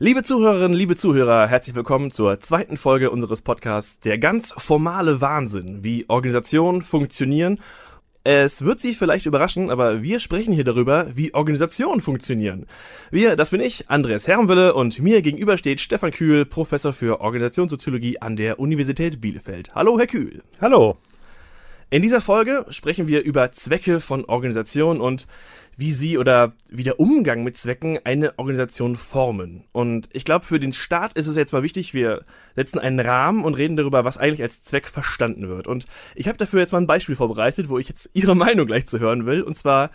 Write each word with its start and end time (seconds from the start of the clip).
Liebe 0.00 0.22
Zuhörerinnen, 0.22 0.76
liebe 0.76 0.94
Zuhörer, 0.94 1.48
herzlich 1.48 1.74
willkommen 1.74 2.12
zur 2.12 2.38
zweiten 2.38 2.76
Folge 2.76 3.10
unseres 3.10 3.42
Podcasts 3.42 3.98
Der 3.98 4.16
ganz 4.16 4.54
formale 4.56 5.20
Wahnsinn, 5.20 5.82
wie 5.82 6.08
Organisationen 6.08 6.82
funktionieren. 6.82 7.58
Es 8.22 8.64
wird 8.64 8.78
Sie 8.78 8.94
vielleicht 8.94 9.26
überraschen, 9.26 9.72
aber 9.72 10.00
wir 10.00 10.20
sprechen 10.20 10.54
hier 10.54 10.62
darüber, 10.62 11.08
wie 11.16 11.34
Organisationen 11.34 12.00
funktionieren. 12.00 12.66
Wir, 13.10 13.34
das 13.34 13.50
bin 13.50 13.60
ich, 13.60 13.90
Andreas 13.90 14.28
Herrenwille, 14.28 14.72
und 14.72 15.00
mir 15.00 15.20
gegenüber 15.20 15.58
steht 15.58 15.80
Stefan 15.80 16.12
Kühl, 16.12 16.46
Professor 16.46 16.92
für 16.92 17.20
Organisationssoziologie 17.20 18.20
an 18.20 18.36
der 18.36 18.60
Universität 18.60 19.20
Bielefeld. 19.20 19.74
Hallo, 19.74 19.98
Herr 19.98 20.06
Kühl. 20.06 20.42
Hallo. 20.60 20.96
In 21.90 22.02
dieser 22.02 22.20
Folge 22.20 22.66
sprechen 22.68 23.08
wir 23.08 23.22
über 23.22 23.50
Zwecke 23.52 24.00
von 24.00 24.26
Organisationen 24.26 25.00
und 25.00 25.26
wie 25.78 25.90
sie 25.90 26.18
oder 26.18 26.52
wie 26.68 26.82
der 26.82 27.00
Umgang 27.00 27.44
mit 27.44 27.56
Zwecken 27.56 27.98
eine 28.04 28.38
Organisation 28.38 28.94
formen. 28.94 29.64
Und 29.72 30.06
ich 30.12 30.26
glaube, 30.26 30.44
für 30.44 30.60
den 30.60 30.74
Start 30.74 31.14
ist 31.14 31.28
es 31.28 31.36
jetzt 31.36 31.54
mal 31.54 31.62
wichtig, 31.62 31.94
wir 31.94 32.26
setzen 32.54 32.78
einen 32.78 33.00
Rahmen 33.00 33.42
und 33.42 33.54
reden 33.54 33.78
darüber, 33.78 34.04
was 34.04 34.18
eigentlich 34.18 34.42
als 34.42 34.60
Zweck 34.60 34.86
verstanden 34.88 35.48
wird. 35.48 35.66
Und 35.66 35.86
ich 36.14 36.28
habe 36.28 36.36
dafür 36.36 36.60
jetzt 36.60 36.72
mal 36.72 36.78
ein 36.78 36.86
Beispiel 36.86 37.16
vorbereitet, 37.16 37.70
wo 37.70 37.78
ich 37.78 37.88
jetzt 37.88 38.10
Ihre 38.12 38.34
Meinung 38.36 38.66
gleich 38.66 38.86
zu 38.86 38.98
hören 38.98 39.24
will. 39.24 39.40
Und 39.40 39.56
zwar, 39.56 39.90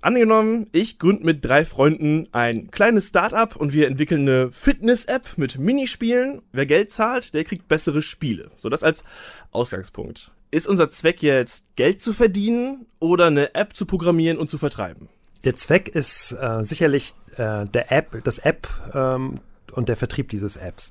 angenommen, 0.00 0.66
ich 0.72 0.98
gründe 0.98 1.24
mit 1.24 1.44
drei 1.44 1.64
Freunden 1.64 2.28
ein 2.32 2.70
kleines 2.70 3.08
Startup 3.08 3.54
und 3.56 3.72
wir 3.72 3.86
entwickeln 3.86 4.22
eine 4.22 4.50
Fitness-App 4.50 5.36
mit 5.36 5.58
Minispielen. 5.58 6.42
Wer 6.52 6.66
Geld 6.66 6.90
zahlt, 6.90 7.34
der 7.34 7.44
kriegt 7.44 7.68
bessere 7.68 8.02
Spiele. 8.02 8.50
So 8.56 8.68
das 8.68 8.82
als 8.82 9.04
Ausgangspunkt. 9.50 10.32
Ist 10.50 10.66
unser 10.66 10.88
Zweck 10.88 11.22
jetzt 11.22 11.66
Geld 11.76 12.00
zu 12.00 12.12
verdienen 12.12 12.86
oder 13.00 13.26
eine 13.26 13.54
App 13.54 13.76
zu 13.76 13.86
programmieren 13.86 14.38
und 14.38 14.48
zu 14.48 14.58
vertreiben? 14.58 15.08
Der 15.44 15.54
Zweck 15.54 15.88
ist 15.88 16.32
äh, 16.32 16.62
sicherlich 16.64 17.12
äh, 17.36 17.64
der 17.66 17.92
App, 17.92 18.24
das 18.24 18.38
App 18.38 18.68
ähm, 18.94 19.34
und 19.72 19.88
der 19.88 19.96
Vertrieb 19.96 20.30
dieses 20.30 20.56
Apps. 20.56 20.90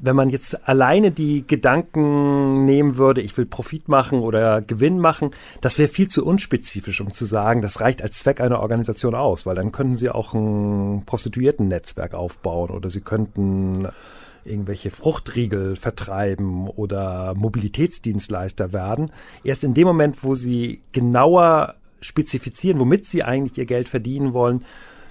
Wenn 0.00 0.14
man 0.14 0.30
jetzt 0.30 0.68
alleine 0.68 1.10
die 1.10 1.44
Gedanken 1.46 2.64
nehmen 2.64 2.98
würde, 2.98 3.20
ich 3.20 3.36
will 3.36 3.46
Profit 3.46 3.88
machen 3.88 4.20
oder 4.20 4.62
Gewinn 4.62 4.98
machen, 4.98 5.32
das 5.60 5.78
wäre 5.78 5.88
viel 5.88 6.06
zu 6.06 6.24
unspezifisch, 6.24 7.00
um 7.00 7.12
zu 7.12 7.24
sagen, 7.24 7.62
das 7.62 7.80
reicht 7.80 8.02
als 8.02 8.20
Zweck 8.20 8.40
einer 8.40 8.60
Organisation 8.60 9.16
aus, 9.16 9.44
weil 9.44 9.56
dann 9.56 9.72
könnten 9.72 9.96
sie 9.96 10.10
auch 10.10 10.34
ein 10.34 11.02
Prostituierten-Netzwerk 11.04 12.14
aufbauen 12.14 12.70
oder 12.70 12.90
sie 12.90 13.00
könnten 13.00 13.88
irgendwelche 14.44 14.90
Fruchtriegel 14.90 15.76
vertreiben 15.76 16.68
oder 16.68 17.34
Mobilitätsdienstleister 17.36 18.72
werden. 18.72 19.10
Erst 19.44 19.64
in 19.64 19.74
dem 19.74 19.86
Moment, 19.86 20.24
wo 20.24 20.34
sie 20.34 20.80
genauer 20.92 21.74
spezifizieren, 22.00 22.78
womit 22.78 23.06
sie 23.06 23.22
eigentlich 23.22 23.58
ihr 23.58 23.66
Geld 23.66 23.88
verdienen 23.88 24.32
wollen, 24.32 24.64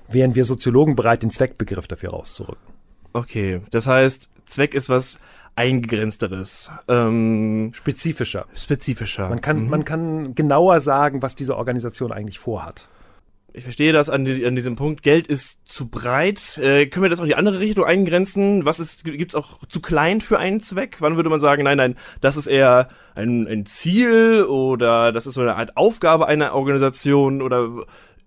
wären 0.08 0.36
wir 0.36 0.46
Soziologen 0.46 0.96
bereit, 0.96 1.24
den 1.24 1.32
Zweckbegriff 1.32 1.88
dafür 1.88 2.12
rauszurücken. 2.12 2.77
Okay, 3.18 3.62
das 3.72 3.88
heißt, 3.88 4.30
Zweck 4.46 4.76
ist 4.76 4.90
was 4.90 5.20
eingegrenzteres. 5.56 6.72
Ähm, 6.88 7.72
spezifischer. 7.74 8.46
Spezifischer. 8.54 9.28
Man 9.28 9.42
kann, 9.42 9.64
mhm. 9.64 9.70
man 9.70 9.86
kann 9.86 10.36
genauer 10.36 10.82
sagen, 10.82 11.24
was 11.24 11.34
diese 11.34 11.58
Organisation 11.58 12.12
eigentlich 12.12 12.38
vorhat. 12.38 12.88
Ich 13.54 13.64
verstehe 13.64 13.92
das 13.92 14.12
an, 14.12 14.24
die, 14.24 14.46
an 14.46 14.54
diesem 14.54 14.76
Punkt. 14.76 15.02
Geld 15.02 15.26
ist 15.26 15.68
zu 15.68 15.88
breit. 15.88 16.60
Äh, 16.60 16.86
können 16.86 17.02
wir 17.02 17.10
das 17.10 17.20
auch 17.20 17.24
in 17.24 17.30
die 17.30 17.36
andere 17.36 17.60
Richtung 17.60 17.86
eingrenzen? 17.86 18.66
Was 18.66 18.80
ist, 18.80 19.04
gibt 19.04 19.32
es 19.32 19.36
auch 19.36 19.66
zu 19.68 19.82
klein 19.82 20.22
für 20.22 20.38
einen 20.38 20.60
Zweck? 20.60 20.98
Wann 21.00 21.16
würde 21.16 21.32
man 21.32 21.40
sagen, 21.40 21.64
nein, 21.64 21.78
nein, 21.78 21.96
das 22.22 22.38
ist 22.38 22.46
eher 22.46 22.90
ein, 23.16 23.48
ein 23.48 23.66
Ziel 23.66 24.44
oder 24.44 25.12
das 25.12 25.26
ist 25.26 25.34
so 25.34 25.42
eine 25.42 25.56
Art 25.56 25.76
Aufgabe 25.76 26.28
einer 26.28 26.54
Organisation 26.54 27.42
oder 27.42 27.84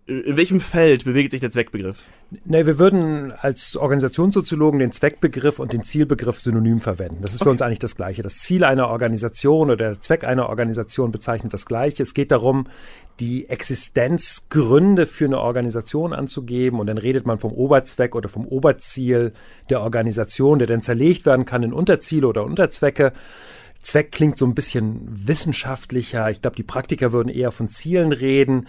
in 0.06 0.36
welchem 0.36 0.60
Feld 0.60 1.04
bewegt 1.04 1.30
sich 1.30 1.40
der 1.40 1.50
Zweckbegriff? 1.50 2.08
Nee, 2.44 2.66
wir 2.66 2.78
würden 2.78 3.32
als 3.32 3.76
Organisationssoziologen 3.76 4.80
den 4.80 4.92
Zweckbegriff 4.92 5.58
und 5.58 5.72
den 5.72 5.82
Zielbegriff 5.82 6.40
synonym 6.40 6.80
verwenden. 6.80 7.18
Das 7.22 7.32
ist 7.32 7.42
okay. 7.42 7.48
für 7.48 7.50
uns 7.52 7.62
eigentlich 7.62 7.78
das 7.78 7.96
Gleiche. 7.96 8.22
Das 8.22 8.38
Ziel 8.38 8.64
einer 8.64 8.88
Organisation 8.88 9.70
oder 9.70 9.90
der 9.90 10.00
Zweck 10.00 10.24
einer 10.24 10.48
Organisation 10.48 11.12
bezeichnet 11.12 11.54
das 11.54 11.66
Gleiche. 11.66 12.02
Es 12.02 12.14
geht 12.14 12.32
darum, 12.32 12.66
die 13.20 13.48
Existenzgründe 13.48 15.06
für 15.06 15.26
eine 15.26 15.40
Organisation 15.40 16.12
anzugeben 16.12 16.80
und 16.80 16.86
dann 16.86 16.98
redet 16.98 17.26
man 17.26 17.38
vom 17.38 17.52
Oberzweck 17.52 18.16
oder 18.16 18.28
vom 18.28 18.46
Oberziel 18.46 19.32
der 19.68 19.82
Organisation, 19.82 20.58
der 20.58 20.66
dann 20.66 20.82
zerlegt 20.82 21.26
werden 21.26 21.44
kann 21.44 21.62
in 21.62 21.72
Unterziele 21.72 22.26
oder 22.26 22.44
Unterzwecke. 22.44 23.12
Zweck 23.78 24.12
klingt 24.12 24.38
so 24.38 24.46
ein 24.46 24.54
bisschen 24.54 25.00
wissenschaftlicher. 25.08 26.30
Ich 26.30 26.42
glaube, 26.42 26.56
die 26.56 26.62
Praktiker 26.62 27.12
würden 27.12 27.28
eher 27.28 27.50
von 27.50 27.68
Zielen 27.68 28.12
reden. 28.12 28.66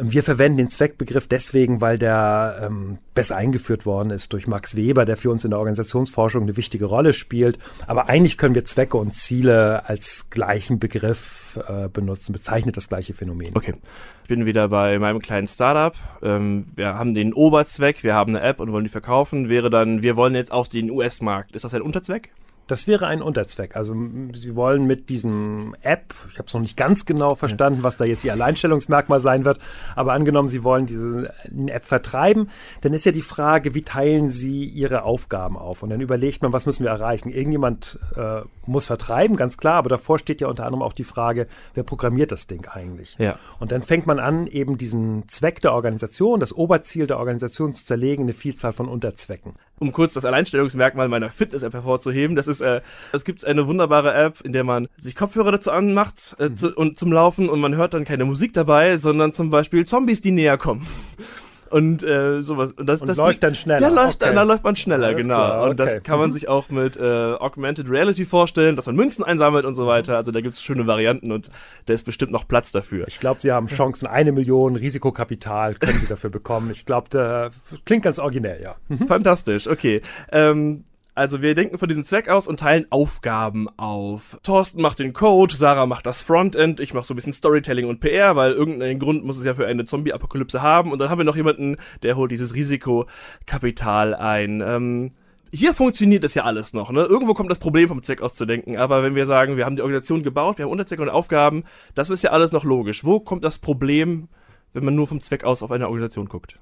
Wir 0.00 0.22
verwenden 0.22 0.58
den 0.58 0.68
Zweckbegriff 0.68 1.26
deswegen, 1.26 1.80
weil 1.80 1.98
der 1.98 2.62
ähm, 2.64 2.98
besser 3.14 3.36
eingeführt 3.36 3.84
worden 3.84 4.10
ist 4.10 4.32
durch 4.32 4.46
Max 4.46 4.76
Weber, 4.76 5.04
der 5.04 5.16
für 5.16 5.30
uns 5.30 5.44
in 5.44 5.50
der 5.50 5.58
Organisationsforschung 5.58 6.42
eine 6.42 6.56
wichtige 6.56 6.84
Rolle 6.84 7.12
spielt. 7.12 7.58
Aber 7.86 8.08
eigentlich 8.08 8.38
können 8.38 8.54
wir 8.54 8.64
Zwecke 8.64 8.96
und 8.96 9.12
Ziele 9.12 9.88
als 9.88 10.30
gleichen 10.30 10.78
Begriff 10.78 11.58
äh, 11.68 11.88
benutzen, 11.88 12.32
bezeichnet 12.32 12.76
das 12.76 12.88
gleiche 12.88 13.12
Phänomen. 13.12 13.50
Okay. 13.54 13.74
Ich 14.22 14.28
bin 14.28 14.46
wieder 14.46 14.68
bei 14.68 14.98
meinem 14.98 15.20
kleinen 15.20 15.48
Startup. 15.48 15.96
Ähm, 16.22 16.66
wir 16.76 16.94
haben 16.94 17.14
den 17.14 17.32
Oberzweck, 17.32 18.04
wir 18.04 18.14
haben 18.14 18.36
eine 18.36 18.44
App 18.44 18.60
und 18.60 18.70
wollen 18.70 18.84
die 18.84 18.90
verkaufen. 18.90 19.48
Wäre 19.48 19.70
dann, 19.70 20.02
wir 20.02 20.16
wollen 20.16 20.34
jetzt 20.34 20.52
auf 20.52 20.68
den 20.68 20.90
US-Markt. 20.90 21.56
Ist 21.56 21.64
das 21.64 21.74
ein 21.74 21.82
Unterzweck? 21.82 22.30
Das 22.68 22.86
wäre 22.86 23.06
ein 23.06 23.22
Unterzweck. 23.22 23.74
Also 23.74 23.96
Sie 24.34 24.54
wollen 24.54 24.86
mit 24.86 25.08
diesem 25.08 25.74
App, 25.80 26.14
ich 26.30 26.38
habe 26.38 26.46
es 26.46 26.54
noch 26.54 26.60
nicht 26.60 26.76
ganz 26.76 27.06
genau 27.06 27.34
verstanden, 27.34 27.82
was 27.82 27.96
da 27.96 28.04
jetzt 28.04 28.24
Ihr 28.24 28.32
Alleinstellungsmerkmal 28.32 29.20
sein 29.20 29.44
wird, 29.46 29.58
aber 29.96 30.12
angenommen, 30.12 30.48
Sie 30.48 30.62
wollen 30.62 30.86
diese 30.86 31.32
App 31.66 31.84
vertreiben, 31.84 32.50
dann 32.82 32.92
ist 32.92 33.06
ja 33.06 33.12
die 33.12 33.22
Frage, 33.22 33.74
wie 33.74 33.82
teilen 33.82 34.28
Sie 34.30 34.66
Ihre 34.66 35.02
Aufgaben 35.02 35.56
auf? 35.56 35.82
Und 35.82 35.90
dann 35.90 36.00
überlegt 36.00 36.42
man, 36.42 36.52
was 36.52 36.66
müssen 36.66 36.84
wir 36.84 36.90
erreichen? 36.90 37.30
Irgendjemand 37.30 37.98
äh, 38.14 38.42
muss 38.66 38.84
vertreiben, 38.84 39.36
ganz 39.36 39.56
klar, 39.56 39.74
aber 39.76 39.88
davor 39.88 40.18
steht 40.18 40.42
ja 40.42 40.48
unter 40.48 40.66
anderem 40.66 40.82
auch 40.82 40.92
die 40.92 41.04
Frage, 41.04 41.46
wer 41.72 41.84
programmiert 41.84 42.32
das 42.32 42.46
Ding 42.46 42.68
eigentlich? 42.68 43.16
Ja. 43.18 43.38
Und 43.58 43.72
dann 43.72 43.82
fängt 43.82 44.06
man 44.06 44.18
an, 44.18 44.46
eben 44.46 44.76
diesen 44.76 45.26
Zweck 45.28 45.62
der 45.62 45.72
Organisation, 45.72 46.38
das 46.38 46.52
Oberziel 46.52 47.06
der 47.06 47.18
Organisation 47.18 47.72
zu 47.72 47.86
zerlegen, 47.86 48.24
eine 48.24 48.34
Vielzahl 48.34 48.72
von 48.74 48.88
Unterzwecken. 48.88 49.54
Um 49.78 49.92
kurz 49.92 50.12
das 50.14 50.24
Alleinstellungsmerkmal 50.24 51.08
meiner 51.08 51.30
Fitness-App 51.30 51.72
hervorzuheben, 51.72 52.36
das 52.36 52.48
ist 52.48 52.57
ist, 52.58 52.66
äh, 52.66 52.80
es 53.12 53.24
gibt 53.24 53.44
eine 53.44 53.66
wunderbare 53.66 54.12
App, 54.14 54.40
in 54.42 54.52
der 54.52 54.64
man 54.64 54.88
sich 54.96 55.14
Kopfhörer 55.14 55.52
dazu 55.52 55.70
anmacht 55.70 56.36
äh, 56.38 56.48
mhm. 56.48 56.56
zu, 56.56 56.74
und 56.74 56.98
zum 56.98 57.12
Laufen 57.12 57.48
und 57.48 57.60
man 57.60 57.76
hört 57.76 57.94
dann 57.94 58.04
keine 58.04 58.24
Musik 58.24 58.52
dabei, 58.52 58.96
sondern 58.96 59.32
zum 59.32 59.50
Beispiel 59.50 59.86
Zombies, 59.86 60.20
die 60.20 60.30
näher 60.30 60.58
kommen 60.58 60.86
und 61.70 62.02
äh, 62.02 62.42
sowas. 62.42 62.72
Und 62.72 62.86
das, 62.86 63.00
und 63.00 63.08
das 63.08 63.16
läuft 63.16 63.42
dann 63.42 63.54
schneller. 63.54 63.80
Ja, 63.80 63.88
läuft, 63.88 64.22
okay. 64.22 64.34
dann 64.34 64.48
läuft 64.48 64.64
man 64.64 64.76
schneller, 64.76 65.08
Alles 65.08 65.22
genau. 65.22 65.36
Klar, 65.36 65.60
okay. 65.60 65.70
Und 65.70 65.80
das 65.80 66.02
kann 66.02 66.18
man 66.18 66.30
mhm. 66.30 66.32
sich 66.32 66.48
auch 66.48 66.70
mit 66.70 66.96
äh, 66.96 67.02
Augmented 67.02 67.90
Reality 67.90 68.24
vorstellen, 68.24 68.76
dass 68.76 68.86
man 68.86 68.96
Münzen 68.96 69.24
einsammelt 69.24 69.64
und 69.64 69.74
so 69.74 69.86
weiter. 69.86 70.16
Also 70.16 70.32
da 70.32 70.40
gibt 70.40 70.54
es 70.54 70.62
schöne 70.62 70.86
Varianten 70.86 71.32
und 71.32 71.50
da 71.86 71.94
ist 71.94 72.04
bestimmt 72.04 72.32
noch 72.32 72.46
Platz 72.48 72.72
dafür. 72.72 73.06
Ich 73.08 73.20
glaube, 73.20 73.40
Sie 73.40 73.52
haben 73.52 73.66
Chancen, 73.66 74.06
eine 74.06 74.32
Million 74.32 74.76
Risikokapital 74.76 75.74
können 75.74 75.98
Sie 75.98 76.06
dafür 76.06 76.30
bekommen. 76.30 76.70
Ich 76.70 76.86
glaube, 76.86 77.08
das 77.10 77.52
klingt 77.84 78.04
ganz 78.04 78.18
originell, 78.18 78.62
ja. 78.62 78.76
Mhm. 78.88 79.06
Fantastisch, 79.06 79.66
okay. 79.66 80.02
Ähm, 80.32 80.84
also 81.18 81.42
wir 81.42 81.56
denken 81.56 81.78
von 81.78 81.88
diesem 81.88 82.04
Zweck 82.04 82.28
aus 82.28 82.46
und 82.46 82.60
teilen 82.60 82.86
Aufgaben 82.90 83.68
auf. 83.76 84.38
Thorsten 84.44 84.80
macht 84.80 85.00
den 85.00 85.12
Code, 85.12 85.56
Sarah 85.56 85.84
macht 85.84 86.06
das 86.06 86.20
Frontend, 86.20 86.78
ich 86.78 86.94
mache 86.94 87.04
so 87.04 87.12
ein 87.12 87.16
bisschen 87.16 87.32
Storytelling 87.32 87.88
und 87.88 87.98
PR, 87.98 88.36
weil 88.36 88.52
irgendeinen 88.52 89.00
Grund 89.00 89.24
muss 89.24 89.36
es 89.36 89.44
ja 89.44 89.54
für 89.54 89.66
eine 89.66 89.84
Zombie-Apokalypse 89.84 90.62
haben. 90.62 90.92
Und 90.92 91.00
dann 91.00 91.10
haben 91.10 91.18
wir 91.18 91.24
noch 91.24 91.34
jemanden, 91.34 91.76
der 92.04 92.16
holt 92.16 92.30
dieses 92.30 92.54
Risikokapital 92.54 94.14
ein. 94.14 94.62
Ähm, 94.64 95.10
hier 95.50 95.74
funktioniert 95.74 96.22
das 96.22 96.34
ja 96.34 96.44
alles 96.44 96.72
noch, 96.72 96.92
ne? 96.92 97.02
Irgendwo 97.02 97.34
kommt 97.34 97.50
das 97.50 97.58
Problem 97.58 97.88
vom 97.88 98.02
Zweck 98.04 98.22
aus 98.22 98.36
zu 98.36 98.46
denken, 98.46 98.76
aber 98.76 99.02
wenn 99.02 99.16
wir 99.16 99.26
sagen, 99.26 99.56
wir 99.56 99.64
haben 99.64 99.74
die 99.74 99.82
Organisation 99.82 100.22
gebaut, 100.22 100.58
wir 100.58 100.66
haben 100.66 100.72
Unterzwecke 100.72 101.02
und 101.02 101.08
Aufgaben, 101.08 101.64
das 101.96 102.10
ist 102.10 102.22
ja 102.22 102.30
alles 102.30 102.52
noch 102.52 102.62
logisch. 102.62 103.02
Wo 103.02 103.18
kommt 103.18 103.42
das 103.42 103.58
Problem, 103.58 104.28
wenn 104.72 104.84
man 104.84 104.94
nur 104.94 105.08
vom 105.08 105.20
Zweck 105.20 105.42
aus 105.42 105.64
auf 105.64 105.72
eine 105.72 105.88
Organisation 105.88 106.28
guckt? 106.28 106.60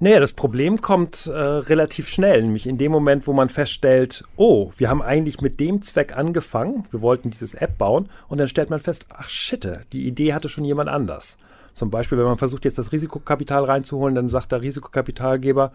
Naja, 0.00 0.18
das 0.18 0.32
Problem 0.32 0.80
kommt 0.80 1.26
äh, 1.26 1.32
relativ 1.32 2.08
schnell, 2.08 2.42
nämlich 2.42 2.66
in 2.66 2.78
dem 2.78 2.90
Moment, 2.90 3.26
wo 3.26 3.34
man 3.34 3.50
feststellt, 3.50 4.24
oh, 4.36 4.70
wir 4.78 4.88
haben 4.88 5.02
eigentlich 5.02 5.42
mit 5.42 5.60
dem 5.60 5.82
Zweck 5.82 6.16
angefangen, 6.16 6.86
wir 6.90 7.02
wollten 7.02 7.30
dieses 7.30 7.52
App 7.52 7.76
bauen, 7.76 8.08
und 8.28 8.38
dann 8.38 8.48
stellt 8.48 8.70
man 8.70 8.80
fest, 8.80 9.04
ach 9.10 9.28
shit, 9.28 9.68
die 9.92 10.06
Idee 10.06 10.32
hatte 10.32 10.48
schon 10.48 10.64
jemand 10.64 10.88
anders. 10.88 11.38
Zum 11.74 11.90
Beispiel, 11.90 12.16
wenn 12.16 12.24
man 12.24 12.38
versucht, 12.38 12.64
jetzt 12.64 12.78
das 12.78 12.92
Risikokapital 12.92 13.64
reinzuholen, 13.64 14.14
dann 14.14 14.30
sagt 14.30 14.52
der 14.52 14.62
Risikokapitalgeber, 14.62 15.70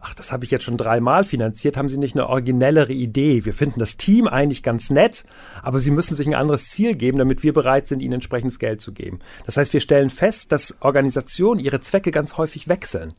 ach, 0.00 0.14
das 0.14 0.32
habe 0.32 0.44
ich 0.44 0.50
jetzt 0.50 0.64
schon 0.64 0.76
dreimal 0.76 1.22
finanziert, 1.22 1.76
haben 1.76 1.88
Sie 1.88 1.98
nicht 1.98 2.16
eine 2.16 2.28
originellere 2.28 2.92
Idee? 2.92 3.44
Wir 3.44 3.54
finden 3.54 3.78
das 3.78 3.96
Team 3.96 4.26
eigentlich 4.26 4.64
ganz 4.64 4.90
nett, 4.90 5.24
aber 5.62 5.78
Sie 5.78 5.92
müssen 5.92 6.16
sich 6.16 6.26
ein 6.26 6.34
anderes 6.34 6.70
Ziel 6.70 6.96
geben, 6.96 7.18
damit 7.18 7.42
wir 7.44 7.52
bereit 7.52 7.86
sind, 7.86 8.02
Ihnen 8.02 8.14
entsprechendes 8.14 8.58
Geld 8.58 8.80
zu 8.80 8.92
geben. 8.92 9.20
Das 9.46 9.56
heißt, 9.56 9.72
wir 9.72 9.80
stellen 9.80 10.10
fest, 10.10 10.50
dass 10.50 10.82
Organisationen 10.82 11.60
ihre 11.60 11.78
Zwecke 11.78 12.10
ganz 12.10 12.36
häufig 12.36 12.68
wechseln. 12.68 13.14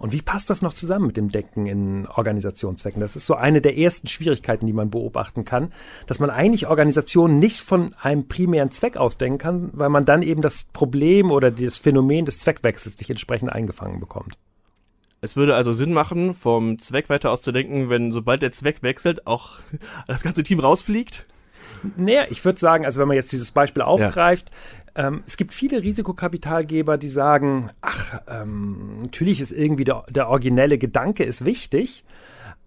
Und 0.00 0.12
wie 0.12 0.22
passt 0.22 0.48
das 0.48 0.62
noch 0.62 0.72
zusammen 0.72 1.08
mit 1.08 1.18
dem 1.18 1.30
Denken 1.30 1.66
in 1.66 2.06
Organisationszwecken? 2.06 3.02
Das 3.02 3.16
ist 3.16 3.26
so 3.26 3.34
eine 3.34 3.60
der 3.60 3.76
ersten 3.76 4.08
Schwierigkeiten, 4.08 4.66
die 4.66 4.72
man 4.72 4.88
beobachten 4.88 5.44
kann, 5.44 5.72
dass 6.06 6.20
man 6.20 6.30
eigentlich 6.30 6.66
Organisationen 6.68 7.38
nicht 7.38 7.60
von 7.60 7.94
einem 8.00 8.26
primären 8.26 8.70
Zweck 8.70 8.96
ausdenken 8.96 9.36
kann, 9.36 9.70
weil 9.74 9.90
man 9.90 10.06
dann 10.06 10.22
eben 10.22 10.40
das 10.40 10.64
Problem 10.64 11.30
oder 11.30 11.50
das 11.50 11.78
Phänomen 11.78 12.24
des 12.24 12.38
Zweckwechsels 12.38 12.98
nicht 12.98 13.10
entsprechend 13.10 13.52
eingefangen 13.52 14.00
bekommt. 14.00 14.38
Es 15.20 15.36
würde 15.36 15.54
also 15.54 15.74
Sinn 15.74 15.92
machen, 15.92 16.32
vom 16.32 16.78
Zweck 16.78 17.10
weiter 17.10 17.30
auszudenken, 17.30 17.90
wenn 17.90 18.10
sobald 18.10 18.40
der 18.40 18.52
Zweck 18.52 18.82
wechselt, 18.82 19.26
auch 19.26 19.58
das 20.06 20.22
ganze 20.22 20.42
Team 20.42 20.60
rausfliegt? 20.60 21.26
Naja, 21.96 22.24
ich 22.30 22.44
würde 22.44 22.58
sagen, 22.58 22.84
also 22.84 23.00
wenn 23.00 23.08
man 23.08 23.16
jetzt 23.16 23.32
dieses 23.32 23.52
Beispiel 23.52 23.82
aufgreift, 23.82 24.48
ja. 24.48 24.79
Ähm, 24.94 25.22
es 25.26 25.36
gibt 25.36 25.54
viele 25.54 25.82
Risikokapitalgeber, 25.82 26.98
die 26.98 27.08
sagen, 27.08 27.70
ach, 27.80 28.20
ähm, 28.28 29.02
natürlich 29.02 29.40
ist 29.40 29.52
irgendwie 29.52 29.84
der, 29.84 30.04
der 30.08 30.28
originelle 30.28 30.78
Gedanke 30.78 31.24
ist 31.24 31.44
wichtig, 31.44 32.04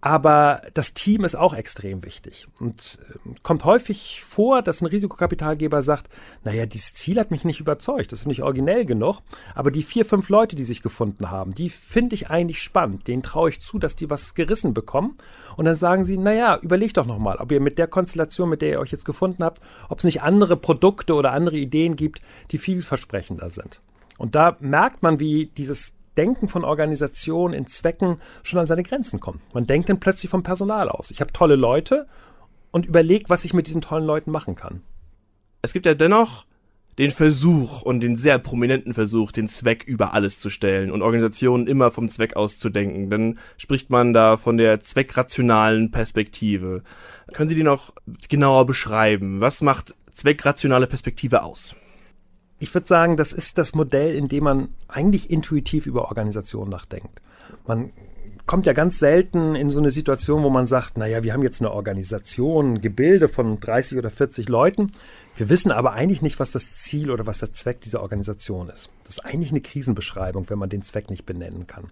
aber 0.04 0.60
das 0.74 0.92
Team 0.92 1.24
ist 1.24 1.34
auch 1.34 1.54
extrem 1.54 2.04
wichtig. 2.04 2.46
Und 2.60 2.98
äh, 3.08 3.30
kommt 3.42 3.64
häufig 3.64 4.22
vor, 4.22 4.60
dass 4.60 4.82
ein 4.82 4.86
Risikokapitalgeber 4.86 5.80
sagt, 5.80 6.10
naja, 6.44 6.66
dieses 6.66 6.92
Ziel 6.92 7.18
hat 7.18 7.30
mich 7.30 7.46
nicht 7.46 7.58
überzeugt, 7.58 8.12
das 8.12 8.20
ist 8.20 8.26
nicht 8.26 8.42
originell 8.42 8.84
genug, 8.84 9.22
aber 9.54 9.70
die 9.70 9.82
vier, 9.82 10.04
fünf 10.04 10.28
Leute, 10.28 10.56
die 10.56 10.64
sich 10.64 10.82
gefunden 10.82 11.30
haben, 11.30 11.54
die 11.54 11.70
finde 11.70 12.16
ich 12.16 12.28
eigentlich 12.28 12.60
spannend, 12.60 13.08
denen 13.08 13.22
traue 13.22 13.48
ich 13.48 13.62
zu, 13.62 13.78
dass 13.78 13.96
die 13.96 14.10
was 14.10 14.34
gerissen 14.34 14.74
bekommen. 14.74 15.16
Und 15.56 15.64
dann 15.64 15.74
sagen 15.74 16.04
sie, 16.04 16.18
naja, 16.18 16.58
überlegt 16.60 16.98
doch 16.98 17.06
nochmal, 17.06 17.38
ob 17.38 17.50
ihr 17.50 17.60
mit 17.60 17.78
der 17.78 17.86
Konstellation, 17.86 18.50
mit 18.50 18.60
der 18.60 18.72
ihr 18.72 18.80
euch 18.80 18.92
jetzt 18.92 19.06
gefunden 19.06 19.42
habt, 19.42 19.62
ob 19.88 20.00
es 20.00 20.04
nicht 20.04 20.20
andere 20.20 20.58
Produkte 20.58 21.14
oder 21.14 21.32
andere 21.32 21.56
Ideen 21.56 21.96
gibt, 21.96 22.20
die 22.50 22.58
vielversprechender 22.58 23.48
sind. 23.48 23.80
Und 24.18 24.34
da 24.34 24.58
merkt 24.60 25.02
man, 25.02 25.18
wie 25.18 25.46
dieses 25.46 25.96
Denken 26.16 26.48
von 26.48 26.64
Organisationen 26.64 27.54
in 27.54 27.66
Zwecken 27.66 28.20
schon 28.42 28.58
an 28.58 28.66
seine 28.66 28.82
Grenzen 28.82 29.20
kommt. 29.20 29.40
Man 29.54 29.66
denkt 29.66 29.88
dann 29.88 30.00
plötzlich 30.00 30.30
vom 30.30 30.42
Personal 30.42 30.88
aus. 30.88 31.10
Ich 31.10 31.20
habe 31.20 31.32
tolle 31.32 31.56
Leute 31.56 32.06
und 32.70 32.86
überlege, 32.86 33.26
was 33.28 33.44
ich 33.44 33.54
mit 33.54 33.66
diesen 33.66 33.80
tollen 33.80 34.04
Leuten 34.04 34.30
machen 34.30 34.56
kann. 34.56 34.82
Es 35.62 35.72
gibt 35.72 35.86
ja 35.86 35.94
dennoch 35.94 36.46
den 36.98 37.10
Versuch 37.10 37.82
und 37.82 38.00
den 38.00 38.16
sehr 38.16 38.38
prominenten 38.38 38.92
Versuch, 38.92 39.32
den 39.32 39.48
Zweck 39.48 39.84
über 39.84 40.14
alles 40.14 40.38
zu 40.38 40.48
stellen 40.48 40.90
und 40.90 41.02
Organisationen 41.02 41.66
immer 41.66 41.90
vom 41.90 42.08
Zweck 42.08 42.36
aus 42.36 42.58
zu 42.58 42.70
denken. 42.70 43.10
Dann 43.10 43.38
spricht 43.56 43.90
man 43.90 44.12
da 44.12 44.36
von 44.36 44.56
der 44.56 44.80
zweckrationalen 44.80 45.90
Perspektive. 45.90 46.82
Können 47.32 47.48
Sie 47.48 47.56
die 47.56 47.64
noch 47.64 47.94
genauer 48.28 48.66
beschreiben? 48.66 49.40
Was 49.40 49.60
macht 49.60 49.94
zweckrationale 50.12 50.86
Perspektive 50.86 51.42
aus? 51.42 51.74
Ich 52.58 52.72
würde 52.74 52.86
sagen, 52.86 53.16
das 53.16 53.32
ist 53.32 53.58
das 53.58 53.74
Modell, 53.74 54.14
in 54.14 54.28
dem 54.28 54.44
man 54.44 54.68
eigentlich 54.88 55.30
intuitiv 55.30 55.86
über 55.86 56.08
Organisation 56.08 56.68
nachdenkt. 56.68 57.20
Man 57.66 57.92
kommt 58.46 58.66
ja 58.66 58.72
ganz 58.72 58.98
selten 58.98 59.54
in 59.54 59.70
so 59.70 59.78
eine 59.78 59.90
Situation, 59.90 60.42
wo 60.42 60.50
man 60.50 60.66
sagt, 60.66 60.98
naja, 60.98 61.22
wir 61.22 61.32
haben 61.32 61.42
jetzt 61.42 61.60
eine 61.60 61.72
Organisation, 61.72 62.74
ein 62.74 62.80
Gebilde 62.80 63.28
von 63.28 63.58
30 63.58 63.98
oder 63.98 64.10
40 64.10 64.48
Leuten. 64.48 64.92
Wir 65.36 65.48
wissen 65.48 65.72
aber 65.72 65.92
eigentlich 65.92 66.22
nicht, 66.22 66.38
was 66.38 66.50
das 66.50 66.76
Ziel 66.82 67.10
oder 67.10 67.26
was 67.26 67.38
der 67.38 67.52
Zweck 67.52 67.80
dieser 67.80 68.02
Organisation 68.02 68.68
ist. 68.68 68.92
Das 69.04 69.16
ist 69.16 69.24
eigentlich 69.24 69.50
eine 69.50 69.60
Krisenbeschreibung, 69.60 70.48
wenn 70.50 70.58
man 70.58 70.68
den 70.68 70.82
Zweck 70.82 71.10
nicht 71.10 71.26
benennen 71.26 71.66
kann. 71.66 71.90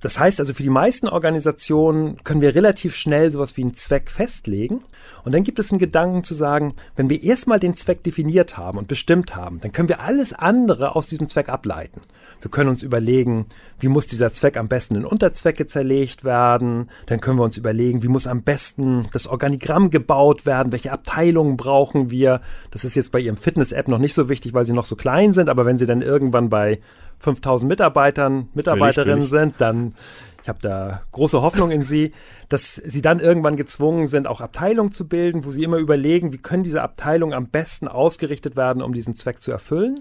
Das 0.00 0.18
heißt 0.18 0.40
also, 0.40 0.54
für 0.54 0.62
die 0.62 0.70
meisten 0.70 1.08
Organisationen 1.08 2.22
können 2.24 2.40
wir 2.40 2.54
relativ 2.54 2.94
schnell 2.94 3.30
sowas 3.30 3.56
wie 3.56 3.62
einen 3.62 3.74
Zweck 3.74 4.10
festlegen. 4.10 4.82
Und 5.24 5.34
dann 5.34 5.44
gibt 5.44 5.58
es 5.58 5.70
einen 5.70 5.78
Gedanken 5.78 6.24
zu 6.24 6.34
sagen, 6.34 6.74
wenn 6.96 7.10
wir 7.10 7.22
erstmal 7.22 7.60
den 7.60 7.74
Zweck 7.74 8.02
definiert 8.02 8.56
haben 8.56 8.78
und 8.78 8.88
bestimmt 8.88 9.36
haben, 9.36 9.60
dann 9.60 9.72
können 9.72 9.88
wir 9.88 10.00
alles 10.00 10.32
andere 10.32 10.96
aus 10.96 11.06
diesem 11.06 11.28
Zweck 11.28 11.48
ableiten. 11.48 12.00
Wir 12.40 12.50
können 12.50 12.70
uns 12.70 12.82
überlegen, 12.82 13.46
wie 13.80 13.88
muss 13.88 14.06
dieser 14.06 14.32
Zweck 14.32 14.56
am 14.56 14.68
besten 14.68 14.94
in 14.94 15.04
Unterzwecke 15.04 15.66
zerlegt 15.66 16.24
werden. 16.24 16.88
Dann 17.06 17.20
können 17.20 17.38
wir 17.38 17.44
uns 17.44 17.56
überlegen, 17.56 18.02
wie 18.02 18.08
muss 18.08 18.26
am 18.26 18.42
besten 18.42 19.08
das 19.12 19.26
Organigramm 19.26 19.90
gebaut 19.90 20.46
werden, 20.46 20.72
welche 20.72 20.92
Abteilungen 20.92 21.56
brauchen 21.56 22.10
wir. 22.10 22.40
Das 22.70 22.84
ist 22.84 22.94
jetzt 22.94 23.10
bei 23.10 23.20
Ihrem 23.20 23.36
Fitness-App 23.36 23.88
noch 23.88 23.98
nicht 23.98 24.14
so 24.14 24.28
wichtig, 24.28 24.54
weil 24.54 24.64
sie 24.64 24.72
noch 24.72 24.84
so 24.84 24.96
klein 24.96 25.32
sind, 25.32 25.48
aber 25.48 25.66
wenn 25.66 25.78
Sie 25.78 25.86
dann 25.86 26.02
irgendwann 26.02 26.48
bei 26.48 26.80
5000 27.20 27.68
Mitarbeitern, 27.68 28.48
Mitarbeiterinnen 28.54 29.20
natürlich. 29.20 29.30
sind, 29.30 29.54
dann, 29.58 29.94
ich 30.42 30.48
habe 30.48 30.60
da 30.62 31.02
große 31.12 31.42
Hoffnung 31.42 31.70
in 31.70 31.82
sie, 31.82 32.12
dass 32.48 32.76
sie 32.76 33.02
dann 33.02 33.18
irgendwann 33.18 33.56
gezwungen 33.56 34.06
sind, 34.06 34.26
auch 34.26 34.40
Abteilungen 34.40 34.92
zu 34.92 35.08
bilden, 35.08 35.44
wo 35.44 35.50
sie 35.50 35.62
immer 35.62 35.78
überlegen, 35.78 36.32
wie 36.32 36.38
können 36.38 36.62
diese 36.62 36.82
Abteilungen 36.82 37.34
am 37.34 37.48
besten 37.48 37.88
ausgerichtet 37.88 38.56
werden, 38.56 38.82
um 38.82 38.92
diesen 38.92 39.14
Zweck 39.14 39.42
zu 39.42 39.50
erfüllen. 39.50 40.00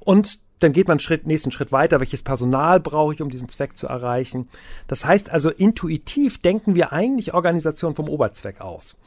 Und 0.00 0.40
dann 0.60 0.72
geht 0.72 0.88
man 0.88 0.98
Schritt, 0.98 1.26
nächsten 1.26 1.50
Schritt 1.50 1.72
weiter. 1.72 2.00
Welches 2.00 2.22
Personal 2.22 2.80
brauche 2.80 3.12
ich, 3.12 3.20
um 3.20 3.28
diesen 3.28 3.48
Zweck 3.48 3.76
zu 3.76 3.86
erreichen? 3.86 4.48
Das 4.86 5.04
heißt 5.04 5.30
also, 5.30 5.50
intuitiv 5.50 6.38
denken 6.38 6.74
wir 6.74 6.92
eigentlich 6.92 7.34
Organisation 7.34 7.94
vom 7.94 8.08
Oberzweck 8.08 8.60
aus. 8.60 8.98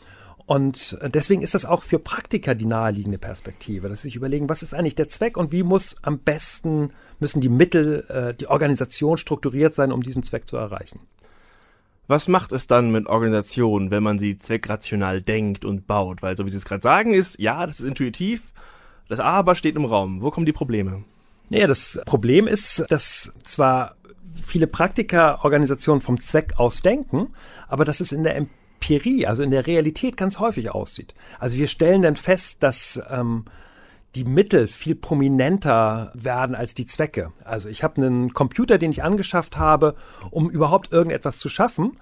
Und 0.48 0.98
deswegen 1.04 1.42
ist 1.42 1.56
das 1.56 1.66
auch 1.66 1.84
für 1.84 2.00
Praktiker 2.00 2.56
die 2.56 2.66
naheliegende 2.66 3.18
Perspektive, 3.18 3.90
dass 3.90 4.02
sie 4.02 4.08
sich 4.08 4.16
überlegen, 4.16 4.48
was 4.48 4.64
ist 4.64 4.74
eigentlich 4.74 4.96
der 4.96 5.10
Zweck 5.10 5.36
und 5.36 5.52
wie 5.52 5.62
muss 5.62 5.98
am 6.04 6.20
besten, 6.20 6.94
müssen 7.20 7.42
die 7.42 7.50
Mittel, 7.50 8.06
äh, 8.08 8.34
die 8.34 8.48
Organisation 8.48 9.18
strukturiert 9.18 9.76
sein, 9.76 9.92
um 9.92 10.02
diesen 10.02 10.24
Zweck 10.24 10.48
zu 10.48 10.56
erreichen. 10.56 11.02
Was 12.08 12.30
macht 12.30 12.54
es 12.54 12.66
dann 12.66 12.92
mit 12.92 13.08
Organisationen, 13.08 13.92
wenn 13.92 14.04
man 14.04 14.20
sie 14.20 14.38
zweckrational 14.38 15.22
denkt 15.22 15.66
und 15.66 15.86
baut? 15.86 16.22
Weil, 16.22 16.38
so 16.38 16.46
wie 16.46 16.50
Sie 16.50 16.56
es 16.56 16.64
gerade 16.64 16.82
sagen, 16.82 17.14
ist, 17.14 17.38
ja, 17.40 17.68
das 17.68 17.82
ist 17.82 17.86
intuitiv, 17.86 18.54
das 19.10 19.20
Aber 19.20 19.54
steht 19.54 19.76
im 19.76 19.84
Raum. 19.84 20.22
Wo 20.22 20.32
kommen 20.32 20.46
die 20.46 20.54
Probleme? 20.54 21.04
Naja, 21.50 21.68
das 21.68 22.00
Problem 22.06 22.48
ist, 22.48 22.86
dass 22.90 23.34
zwar 23.44 23.98
viele 24.42 24.68
Praktiker 24.68 25.44
Organisationen 25.44 26.00
vom 26.00 26.22
Zweck 26.22 26.54
aus 26.56 26.82
denken, 26.82 27.34
aber 27.68 27.84
dass 27.84 28.00
es 28.00 28.14
in 28.14 28.24
der 28.24 28.38
Empirie, 28.78 29.26
also 29.26 29.44
in 29.44 29.52
der 29.52 29.68
Realität 29.68 30.18
ganz 30.18 30.40
häufig 30.40 30.70
aussieht. 30.72 31.14
Also 31.40 31.58
wir 31.58 31.68
stellen 31.68 32.02
dann 32.02 32.16
fest, 32.16 32.64
dass 32.64 33.02
ähm, 33.10 33.46
die 34.16 34.24
Mittel 34.24 34.68
viel 34.68 34.96
prominenter 34.96 36.12
werden 36.14 36.56
als 36.56 36.74
die 36.74 36.86
Zwecke. 36.86 37.32
Also 37.44 37.70
ich 37.70 37.84
habe 37.84 37.98
einen 37.98 38.34
Computer, 38.34 38.78
den 38.78 38.92
ich 38.92 39.04
angeschafft 39.04 39.58
habe, 39.58 39.96
um 40.32 40.50
überhaupt 40.50 40.92
irgendetwas 40.92 41.38
zu 41.38 41.50
schaffen 41.50 41.94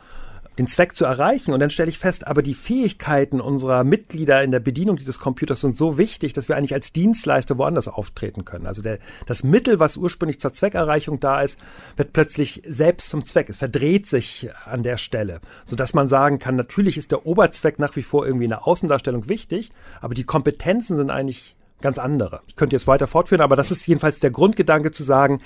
den 0.57 0.67
Zweck 0.67 0.95
zu 0.95 1.05
erreichen. 1.05 1.53
Und 1.53 1.59
dann 1.59 1.69
stelle 1.69 1.89
ich 1.89 1.97
fest, 1.97 2.27
aber 2.27 2.41
die 2.41 2.53
Fähigkeiten 2.53 3.41
unserer 3.41 3.83
Mitglieder 3.83 4.43
in 4.43 4.51
der 4.51 4.59
Bedienung 4.59 4.95
dieses 4.95 5.19
Computers 5.19 5.61
sind 5.61 5.75
so 5.75 5.97
wichtig, 5.97 6.33
dass 6.33 6.49
wir 6.49 6.55
eigentlich 6.55 6.73
als 6.73 6.93
Dienstleister 6.93 7.57
woanders 7.57 7.87
auftreten 7.87 8.45
können. 8.45 8.67
Also 8.67 8.81
der, 8.81 8.99
das 9.25 9.43
Mittel, 9.43 9.79
was 9.79 9.97
ursprünglich 9.97 10.39
zur 10.39 10.53
Zweckerreichung 10.53 11.19
da 11.19 11.41
ist, 11.41 11.59
wird 11.97 12.13
plötzlich 12.13 12.61
selbst 12.67 13.09
zum 13.09 13.25
Zweck. 13.25 13.49
Es 13.49 13.57
verdreht 13.57 14.07
sich 14.07 14.49
an 14.65 14.83
der 14.83 14.97
Stelle, 14.97 15.41
sodass 15.63 15.93
man 15.93 16.07
sagen 16.07 16.39
kann, 16.39 16.55
natürlich 16.55 16.97
ist 16.97 17.11
der 17.11 17.25
Oberzweck 17.25 17.79
nach 17.79 17.95
wie 17.95 18.03
vor 18.03 18.25
irgendwie 18.25 18.45
in 18.45 18.51
der 18.51 18.67
Außendarstellung 18.67 19.29
wichtig, 19.29 19.71
aber 20.01 20.13
die 20.13 20.23
Kompetenzen 20.23 20.97
sind 20.97 21.09
eigentlich 21.09 21.55
ganz 21.81 21.97
andere. 21.97 22.41
Ich 22.47 22.55
könnte 22.55 22.75
jetzt 22.75 22.87
weiter 22.87 23.07
fortführen, 23.07 23.41
aber 23.41 23.55
das 23.55 23.71
ist 23.71 23.85
jedenfalls 23.85 24.19
der 24.19 24.31
Grundgedanke 24.31 24.91
zu 24.91 25.03
sagen, 25.03 25.39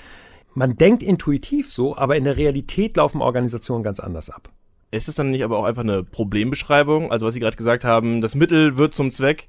man 0.54 0.76
denkt 0.76 1.02
intuitiv 1.02 1.70
so, 1.70 1.96
aber 1.96 2.16
in 2.16 2.24
der 2.24 2.36
Realität 2.36 2.96
laufen 2.96 3.20
Organisationen 3.20 3.84
ganz 3.84 4.00
anders 4.00 4.30
ab. 4.30 4.50
Ist 4.90 5.08
es 5.08 5.14
dann 5.14 5.30
nicht 5.30 5.44
aber 5.44 5.58
auch 5.58 5.64
einfach 5.64 5.82
eine 5.82 6.02
Problembeschreibung? 6.02 7.12
Also 7.12 7.26
was 7.26 7.34
Sie 7.34 7.40
gerade 7.40 7.56
gesagt 7.56 7.84
haben, 7.84 8.20
das 8.20 8.34
Mittel 8.34 8.76
wird 8.76 8.94
zum 8.94 9.10
Zweck. 9.10 9.46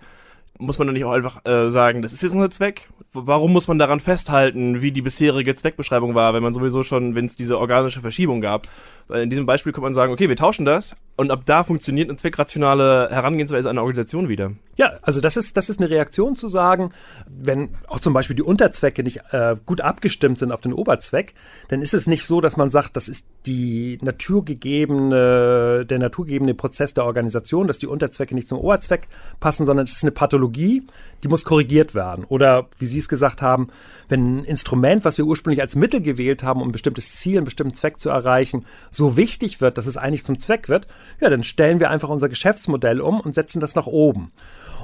Muss 0.60 0.78
man 0.78 0.88
dann 0.88 0.94
nicht 0.94 1.06
auch 1.06 1.14
einfach 1.14 1.44
äh, 1.46 1.72
sagen, 1.72 2.04
das 2.04 2.14
ist 2.14 2.22
jetzt 2.22 2.34
unser 2.34 2.52
Zweck? 2.52 2.90
Warum 3.14 3.52
muss 3.52 3.68
man 3.68 3.80
daran 3.80 4.00
festhalten, 4.00 4.82
wie 4.82 4.92
die 4.92 5.02
bisherige 5.02 5.56
Zweckbeschreibung 5.56 6.14
war, 6.14 6.34
wenn 6.36 6.44
man 6.44 6.54
sowieso 6.54 6.84
schon, 6.84 7.16
wenn 7.16 7.26
es 7.26 7.36
diese 7.36 7.58
organische 7.58 8.02
Verschiebung 8.02 8.42
gab? 8.42 8.68
Weil 9.08 9.24
in 9.24 9.32
diesem 9.32 9.48
Beispiel 9.48 9.74
kann 9.74 9.84
man 9.84 9.96
sagen, 9.96 10.14
okay, 10.14 10.30
wir 10.30 10.36
tauschen 10.36 10.66
das 10.66 10.96
und 11.22 11.30
ab 11.30 11.44
da 11.46 11.64
funktioniert 11.64 12.10
eine 12.10 12.18
zweckrationale 12.18 13.10
Herangehensweise 13.12 13.70
einer 13.70 13.82
Organisation 13.82 14.28
wieder. 14.28 14.54
Ja, 14.76 14.94
also 15.04 15.22
das 15.22 15.38
ist, 15.38 15.56
das 15.56 15.70
ist 15.70 15.80
eine 15.80 15.92
Reaktion 15.92 16.36
zu 16.36 16.48
sagen, 16.48 16.94
wenn 17.28 17.70
auch 17.88 18.00
zum 18.00 18.14
Beispiel 18.14 18.36
die 18.36 18.42
Unterzwecke 18.42 19.04
nicht 19.04 19.22
äh, 19.30 19.56
gut 19.68 19.82
abgestimmt 19.82 20.40
sind 20.40 20.52
auf 20.52 20.62
den 20.62 20.74
Oberzweck, 20.74 21.36
dann 21.68 21.84
ist 21.84 21.94
es 21.94 22.08
nicht 22.08 22.26
so, 22.26 22.42
dass 22.42 22.58
man 22.58 22.72
sagt, 22.72 22.96
das 22.98 23.08
ist 23.08 23.28
die 23.46 24.00
naturgegebene, 24.02 25.86
der 25.88 26.00
naturgegebene 26.00 26.56
Prozess 26.56 26.96
der 26.96 27.06
Organisation, 27.06 27.68
dass 27.68 27.78
die 27.78 27.86
Unterzwecke 27.86 28.34
nicht 28.34 28.48
zum 28.48 28.58
Oberzweck 28.58 29.08
passen, 29.40 29.68
sondern 29.68 29.84
es 29.84 29.92
ist 29.92 30.04
eine 30.04 30.12
Pathologie, 30.12 30.88
die 31.24 31.28
muss 31.28 31.46
korrigiert 31.46 31.94
werden. 31.94 32.26
Oder 32.26 32.68
wie 32.80 32.88
Sie 32.88 32.98
es 32.98 33.10
gesagt 33.10 33.44
haben, 33.44 33.68
wenn 34.10 34.40
ein 34.40 34.46
Instrument, 34.46 35.06
was 35.06 35.20
wir 35.20 35.26
ursprünglich 35.26 35.62
als 35.62 35.76
Mittel 35.76 36.02
gewählt 36.02 36.42
haben, 36.44 36.62
um 36.62 36.70
ein 36.70 36.72
bestimmtes 36.72 37.16
Ziel, 37.18 37.38
einen 37.38 37.46
bestimmten 37.46 37.76
Zweck 37.76 38.00
zu 38.00 38.10
erreichen, 38.10 38.66
so 38.90 39.16
wichtig 39.16 39.62
wird, 39.62 39.78
dass 39.78 39.86
es 39.86 39.98
eigentlich 39.98 40.26
zum 40.26 40.40
Zweck 40.40 40.70
wird, 40.70 40.88
ja, 41.20 41.30
dann 41.30 41.44
stellen 41.44 41.80
wir 41.80 41.90
einfach 41.90 42.10
unser 42.10 42.30
Geschäftsmodell 42.30 43.02
um 43.02 43.20
und 43.20 43.36
setzen 43.36 43.60
das 43.60 43.76
nach 43.76 43.88
oben. 43.88 44.32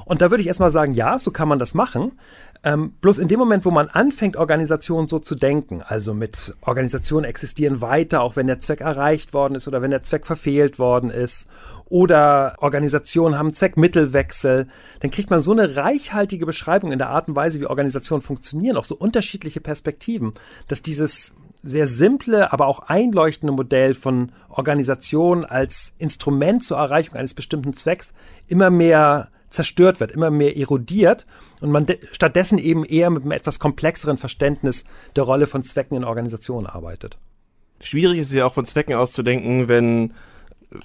Und 0.06 0.22
da 0.22 0.30
würde 0.30 0.42
ich 0.42 0.48
erstmal 0.48 0.72
sagen, 0.72 0.94
ja, 0.94 1.20
so 1.20 1.32
kann 1.32 1.50
man 1.50 1.60
das 1.60 1.74
machen. 1.74 2.14
Ähm, 2.64 2.94
bloß 3.02 3.18
in 3.18 3.28
dem 3.28 3.40
Moment, 3.40 3.66
wo 3.66 3.72
man 3.72 3.88
anfängt, 3.88 4.36
Organisationen 4.36 5.08
so 5.08 5.20
zu 5.20 5.36
denken, 5.36 5.84
also 5.86 6.14
mit 6.14 6.56
Organisationen 6.62 7.26
existieren 7.26 7.82
weiter, 7.82 8.22
auch 8.22 8.36
wenn 8.36 8.48
der 8.48 8.60
Zweck 8.60 8.82
erreicht 8.82 9.34
worden 9.34 9.56
ist 9.56 9.68
oder 9.68 9.82
wenn 9.82 9.92
der 9.92 10.02
Zweck 10.02 10.26
verfehlt 10.26 10.80
worden 10.80 11.10
ist, 11.10 11.50
oder 11.90 12.56
Organisationen 12.60 13.38
haben 13.38 13.54
Zweckmittelwechsel, 13.54 14.68
dann 15.00 15.12
kriegt 15.12 15.30
man 15.30 15.40
so 15.40 15.52
eine 15.52 15.76
reichhaltige 15.76 16.46
Beschreibung 16.46 16.92
in 16.92 17.00
der 17.00 17.10
Art 17.10 17.28
und 17.28 17.36
Weise, 17.36 17.60
wie 17.60 17.66
Organisationen 17.66 18.22
funktionieren, 18.22 18.78
auch 18.78 18.84
so 18.84 18.96
unterschiedliche 18.96 19.62
Perspektiven, 19.62 20.34
dass 20.68 20.82
dieses 20.82 21.38
sehr 21.64 21.88
simple, 21.88 22.52
aber 22.54 22.68
auch 22.68 22.80
einleuchtende 22.80 23.54
Modell 23.54 23.94
von 23.94 24.32
Organisation 24.50 25.46
als 25.46 25.96
Instrument 25.98 26.64
zur 26.64 26.78
Erreichung 26.78 27.16
eines 27.16 27.34
bestimmten 27.34 27.74
Zwecks 27.74 28.14
immer 28.48 28.70
mehr 28.70 29.30
zerstört 29.50 30.00
wird, 30.00 30.12
immer 30.12 30.30
mehr 30.30 30.58
erodiert 30.58 31.26
und 31.62 31.72
man 31.72 31.86
stattdessen 32.12 32.58
eben 32.58 32.84
eher 32.84 33.10
mit 33.10 33.24
einem 33.24 33.32
etwas 33.32 33.60
komplexeren 33.60 34.18
Verständnis 34.18 34.86
der 35.16 35.24
Rolle 35.24 35.48
von 35.48 35.64
Zwecken 35.64 35.96
in 35.96 36.04
Organisationen 36.04 36.68
arbeitet. 36.68 37.18
Schwierig 37.80 38.20
ist 38.20 38.28
es 38.28 38.34
ja 38.34 38.46
auch 38.46 38.54
von 38.54 38.66
Zwecken 38.66 38.96
auszudenken, 38.96 39.68
wenn 39.68 40.14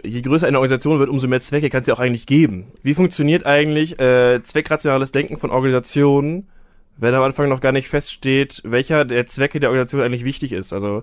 je 0.04 0.22
größer 0.22 0.46
eine 0.46 0.58
Organisation 0.58 0.98
wird, 0.98 1.10
umso 1.10 1.26
mehr 1.26 1.40
Zwecke 1.40 1.70
kann 1.70 1.80
es 1.80 1.86
ja 1.86 1.94
auch 1.94 2.00
eigentlich 2.00 2.26
geben. 2.26 2.66
Wie 2.82 2.94
funktioniert 2.94 3.46
eigentlich 3.46 3.98
äh, 3.98 4.40
zweckrationales 4.42 5.10
Denken 5.10 5.38
von 5.38 5.50
Organisationen, 5.50 6.48
wenn 6.96 7.14
am 7.14 7.22
Anfang 7.22 7.48
noch 7.48 7.60
gar 7.60 7.72
nicht 7.72 7.88
feststeht, 7.88 8.60
welcher 8.64 9.04
der 9.04 9.26
Zwecke 9.26 9.60
der 9.60 9.70
Organisation 9.70 10.02
eigentlich 10.02 10.24
wichtig 10.24 10.52
ist? 10.52 10.72
Also 10.72 11.02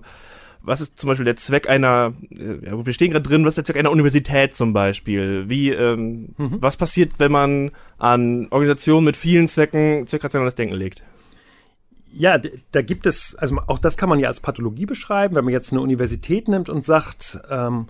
was 0.62 0.80
ist 0.80 0.98
zum 0.98 1.08
Beispiel 1.08 1.24
der 1.24 1.36
Zweck 1.36 1.68
einer, 1.68 2.12
äh, 2.36 2.66
ja, 2.66 2.86
wir 2.86 2.92
stehen 2.92 3.10
gerade 3.10 3.28
drin, 3.28 3.44
was 3.44 3.52
ist 3.52 3.58
der 3.58 3.64
Zweck 3.64 3.78
einer 3.78 3.90
Universität 3.90 4.54
zum 4.54 4.72
Beispiel? 4.72 5.48
Wie, 5.48 5.70
ähm, 5.70 6.34
mhm. 6.36 6.56
was 6.60 6.76
passiert, 6.76 7.12
wenn 7.18 7.32
man 7.32 7.70
an 7.98 8.48
Organisationen 8.50 9.06
mit 9.06 9.16
vielen 9.16 9.48
Zwecken 9.48 10.06
zweckrationales 10.06 10.54
Denken 10.54 10.74
legt? 10.74 11.02
Ja, 12.12 12.38
da 12.72 12.82
gibt 12.82 13.06
es, 13.06 13.36
also 13.36 13.58
auch 13.68 13.78
das 13.78 13.96
kann 13.96 14.08
man 14.08 14.18
ja 14.18 14.28
als 14.28 14.40
Pathologie 14.40 14.84
beschreiben, 14.84 15.36
wenn 15.36 15.44
man 15.44 15.54
jetzt 15.54 15.72
eine 15.72 15.80
Universität 15.80 16.48
nimmt 16.48 16.68
und 16.68 16.84
sagt, 16.84 17.40
ähm, 17.48 17.86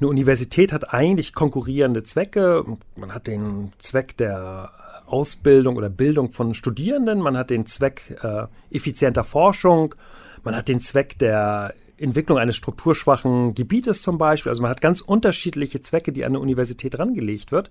eine 0.00 0.08
Universität 0.08 0.72
hat 0.72 0.94
eigentlich 0.94 1.34
konkurrierende 1.34 2.02
Zwecke. 2.04 2.64
Man 2.96 3.12
hat 3.12 3.26
den 3.26 3.72
Zweck 3.78 4.16
der 4.16 4.70
Ausbildung 5.06 5.76
oder 5.76 5.90
Bildung 5.90 6.30
von 6.30 6.54
Studierenden, 6.54 7.20
man 7.20 7.36
hat 7.36 7.50
den 7.50 7.66
Zweck 7.66 8.18
äh, 8.22 8.46
effizienter 8.74 9.24
Forschung, 9.24 9.94
man 10.42 10.56
hat 10.56 10.68
den 10.68 10.80
Zweck 10.80 11.18
der 11.18 11.74
Entwicklung 11.96 12.38
eines 12.38 12.56
strukturschwachen 12.56 13.54
Gebietes 13.54 14.02
zum 14.02 14.18
Beispiel. 14.18 14.50
Also 14.50 14.62
man 14.62 14.70
hat 14.70 14.80
ganz 14.80 15.00
unterschiedliche 15.00 15.80
Zwecke, 15.80 16.12
die 16.12 16.24
an 16.24 16.32
eine 16.32 16.40
Universität 16.40 16.98
rangelegt 16.98 17.52
wird. 17.52 17.70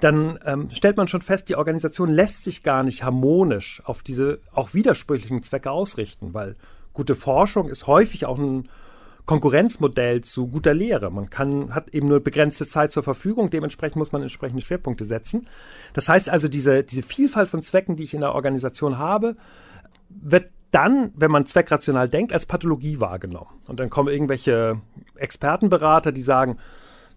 Dann 0.00 0.38
ähm, 0.46 0.68
stellt 0.72 0.96
man 0.96 1.08
schon 1.08 1.20
fest, 1.20 1.48
die 1.48 1.56
Organisation 1.56 2.10
lässt 2.10 2.44
sich 2.44 2.62
gar 2.62 2.82
nicht 2.82 3.04
harmonisch 3.04 3.82
auf 3.84 4.02
diese 4.02 4.40
auch 4.52 4.72
widersprüchlichen 4.72 5.42
Zwecke 5.42 5.70
ausrichten, 5.70 6.32
weil 6.32 6.56
gute 6.94 7.14
Forschung 7.14 7.68
ist 7.68 7.86
häufig 7.86 8.24
auch 8.24 8.38
ein 8.38 8.68
Konkurrenzmodell 9.26 10.22
zu 10.22 10.48
guter 10.48 10.74
Lehre. 10.74 11.10
Man 11.10 11.30
kann, 11.30 11.74
hat 11.74 11.90
eben 11.90 12.08
nur 12.08 12.20
begrenzte 12.20 12.66
Zeit 12.66 12.92
zur 12.92 13.02
Verfügung, 13.02 13.50
dementsprechend 13.50 13.96
muss 13.96 14.12
man 14.12 14.22
entsprechende 14.22 14.62
Schwerpunkte 14.62 15.04
setzen. 15.04 15.46
Das 15.92 16.08
heißt 16.08 16.28
also, 16.28 16.48
diese, 16.48 16.82
diese 16.82 17.02
Vielfalt 17.02 17.48
von 17.48 17.62
Zwecken, 17.62 17.96
die 17.96 18.04
ich 18.04 18.14
in 18.14 18.20
der 18.20 18.34
Organisation 18.34 18.98
habe, 18.98 19.36
wird 20.08 20.50
dann, 20.70 21.12
wenn 21.16 21.30
man 21.30 21.46
zweckrational 21.46 22.08
denkt, 22.08 22.32
als 22.32 22.46
Pathologie 22.46 23.00
wahrgenommen. 23.00 23.50
Und 23.66 23.80
dann 23.80 23.90
kommen 23.90 24.08
irgendwelche 24.08 24.80
Expertenberater, 25.16 26.12
die 26.12 26.20
sagen, 26.20 26.58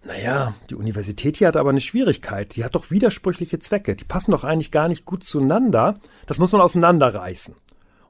naja, 0.04 0.54
die 0.68 0.74
Universität 0.74 1.38
hier 1.38 1.48
hat 1.48 1.56
aber 1.56 1.70
eine 1.70 1.80
Schwierigkeit. 1.80 2.56
Die 2.56 2.64
hat 2.64 2.74
doch 2.74 2.90
widersprüchliche 2.90 3.58
Zwecke. 3.58 3.96
Die 3.96 4.04
passen 4.04 4.32
doch 4.32 4.44
eigentlich 4.44 4.70
gar 4.70 4.88
nicht 4.88 5.04
gut 5.04 5.24
zueinander. 5.24 5.98
Das 6.26 6.38
muss 6.38 6.52
man 6.52 6.60
auseinanderreißen. 6.60 7.54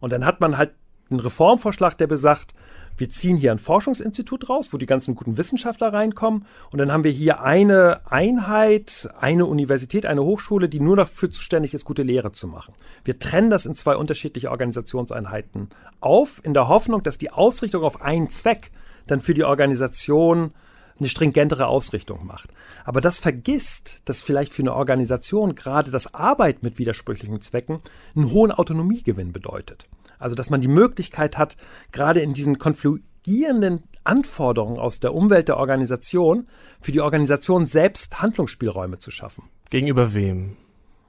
Und 0.01 0.13
dann 0.13 0.27
hat 0.27 0.41
man 0.41 0.59
halt 0.59 0.73
einen 1.11 1.21
Reformvorschlag, 1.21 1.97
der 1.97 2.09
besagt, 2.09 2.55
wir 2.97 3.09
ziehen 3.09 3.37
hier 3.37 3.53
ein 3.53 3.59
Forschungsinstitut 3.59 4.49
raus, 4.49 4.73
wo 4.73 4.79
die 4.79 4.87
ganzen 4.87 5.15
guten 5.15 5.37
Wissenschaftler 5.37 5.93
reinkommen. 5.93 6.47
Und 6.71 6.79
dann 6.79 6.93
haben 6.93 7.05
wir 7.05 7.11
hier 7.11 7.41
eine 7.41 8.01
Einheit, 8.11 9.09
eine 9.21 9.47
Universität, 9.47 10.07
eine 10.07 10.23
Hochschule, 10.23 10.69
die 10.69 10.81
nur 10.81 10.97
dafür 10.97 11.31
zuständig 11.31 11.75
ist, 11.75 11.85
gute 11.85 12.03
Lehre 12.03 12.33
zu 12.33 12.47
machen. 12.47 12.75
Wir 13.05 13.19
trennen 13.19 13.51
das 13.51 13.67
in 13.67 13.75
zwei 13.75 13.97
unterschiedliche 13.97 14.51
Organisationseinheiten 14.51 15.69
auf, 16.01 16.41
in 16.45 16.55
der 16.55 16.69
Hoffnung, 16.69 17.03
dass 17.03 17.19
die 17.19 17.31
Ausrichtung 17.31 17.83
auf 17.83 18.03
einen 18.03 18.29
Zweck 18.29 18.71
dann 19.07 19.21
für 19.21 19.35
die 19.35 19.45
Organisation 19.45 20.53
eine 20.99 21.09
stringentere 21.09 21.67
Ausrichtung 21.67 22.25
macht. 22.25 22.51
Aber 22.85 23.01
das 23.01 23.19
vergisst, 23.19 24.03
dass 24.05 24.23
vielleicht 24.23 24.53
für 24.53 24.63
eine 24.63 24.75
Organisation 24.75 25.55
gerade 25.55 25.91
das 25.91 26.15
Arbeit 26.15 26.63
mit 26.63 26.79
widersprüchlichen 26.79 27.41
Zwecken 27.41 27.81
einen 28.15 28.31
hohen 28.31 28.53
Autonomiegewinn 28.53 29.33
bedeutet. 29.33 29.87
Also 30.25 30.35
dass 30.35 30.49
man 30.49 30.63
die 30.63 30.69
Möglichkeit 30.69 31.37
hat, 31.37 31.59
gerade 31.93 32.21
in 32.21 32.33
diesen 32.33 32.57
konfluierenden 32.57 33.83
Anforderungen 34.05 34.79
aus 34.79 34.99
der 34.99 35.13
Umwelt 35.13 35.49
der 35.49 35.59
Organisation 35.59 36.47
für 36.81 36.93
die 36.93 37.03
Organisation 37.03 37.67
selbst 37.67 38.23
Handlungsspielräume 38.23 38.99
zu 38.99 39.11
schaffen. 39.11 39.51
Gegenüber 39.69 40.15
wem? 40.15 40.57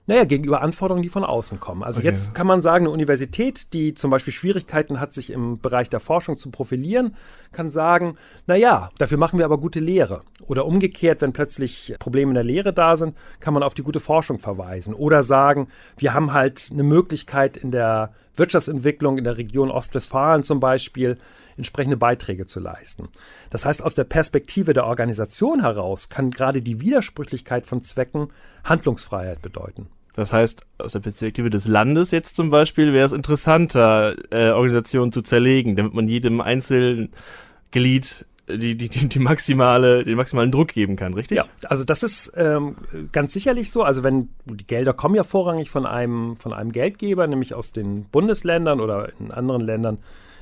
Naja, 0.08 0.24
gegenüber 0.24 0.62
Anforderungen, 0.62 1.02
die 1.02 1.10
von 1.10 1.24
außen 1.24 1.60
kommen. 1.60 1.84
Also 1.84 2.00
okay. 2.00 2.08
jetzt 2.08 2.36
kann 2.36 2.46
man 2.46 2.62
sagen, 2.62 2.86
eine 2.86 2.94
Universität, 2.94 3.74
die 3.74 3.96
zum 3.96 4.12
Beispiel 4.12 4.34
Schwierigkeiten 4.34 5.00
hat, 5.00 5.14
sich 5.14 5.32
im 5.32 5.60
Bereich 5.60 5.90
der 5.90 6.00
Forschung 6.00 6.38
zu 6.38 6.52
profilieren, 6.52 7.16
kann 7.52 7.72
sagen, 7.72 8.16
naja, 8.46 8.92
dafür 9.00 9.18
machen 9.18 9.40
wir 9.40 9.46
aber 9.46 9.58
gute 9.58 9.80
Lehre. 9.80 10.22
Oder 10.46 10.66
umgekehrt, 10.68 11.22
wenn 11.22 11.34
plötzlich 11.34 11.96
Probleme 11.98 12.30
in 12.30 12.36
der 12.36 12.44
Lehre 12.44 12.72
da 12.72 12.96
sind, 12.96 13.16
kann 13.40 13.56
man 13.56 13.64
auf 13.64 13.74
die 13.74 13.84
gute 13.84 14.00
Forschung 14.00 14.38
verweisen. 14.38 14.94
Oder 14.94 15.24
sagen, 15.24 15.70
wir 15.98 16.14
haben 16.14 16.34
halt 16.34 16.70
eine 16.72 16.84
Möglichkeit 16.84 17.58
in 17.58 17.72
der 17.72 18.14
Wirtschaftsentwicklung 18.36 19.18
in 19.18 19.24
der 19.24 19.38
Region 19.38 19.72
Ostwestfalen 19.72 20.44
zum 20.44 20.60
Beispiel 20.60 21.18
entsprechende 21.58 21.98
Beiträge 21.98 22.46
zu 22.46 22.60
leisten. 22.60 23.10
Das 23.50 23.66
heißt, 23.66 23.84
aus 23.84 23.94
der 23.94 24.04
Perspektive 24.04 24.74
der 24.74 24.86
Organisation 24.86 25.62
heraus 25.62 26.10
kann 26.10 26.32
gerade 26.32 26.62
die 26.62 26.82
Widersprüchlichkeit 26.82 27.66
von 27.66 27.82
Zwecken 27.82 28.30
Handlungsfreiheit 28.64 29.42
bedeuten. 29.42 29.88
Das 30.16 30.32
heißt, 30.32 30.62
aus 30.78 30.94
der 30.94 31.02
Perspektive 31.02 31.50
des 31.50 31.68
Landes 31.68 32.12
jetzt 32.12 32.36
zum 32.36 32.50
Beispiel 32.50 32.94
wäre 32.94 33.06
es 33.06 33.12
interessanter, 33.12 34.16
äh, 34.32 34.52
Organisationen 34.52 35.12
zu 35.12 35.22
zerlegen, 35.22 35.76
damit 35.76 35.94
man 35.94 36.08
jedem 36.08 36.40
Einzelglied 36.40 38.26
die, 38.48 38.76
die, 38.76 38.90
die, 38.90 39.20
maximale, 39.20 40.04
den 40.04 40.16
maximalen 40.16 40.52
Druck 40.52 40.70
geben 40.70 40.96
kann, 40.96 41.14
richtig? 41.14 41.38
Ja, 41.38 41.46
also 41.64 41.84
das 41.84 42.04
ist 42.04 42.34
ähm, 42.36 42.76
ganz 43.12 43.34
sicherlich 43.34 43.72
so. 43.72 43.84
Also 43.84 44.04
wenn 44.04 44.30
die 44.46 44.68
Gelder 44.68 44.94
kommen 44.94 45.16
ja 45.16 45.24
vorrangig 45.24 45.70
von 45.70 45.86
einem, 45.86 46.38
von 46.38 46.54
einem 46.54 46.72
Geldgeber, 46.72 47.28
nämlich 47.28 47.54
aus 47.54 47.72
den 47.72 48.06
Bundesländern 48.06 48.80
oder 48.80 49.10
in 49.20 49.32
anderen 49.32 49.62
Ländern 49.62 49.98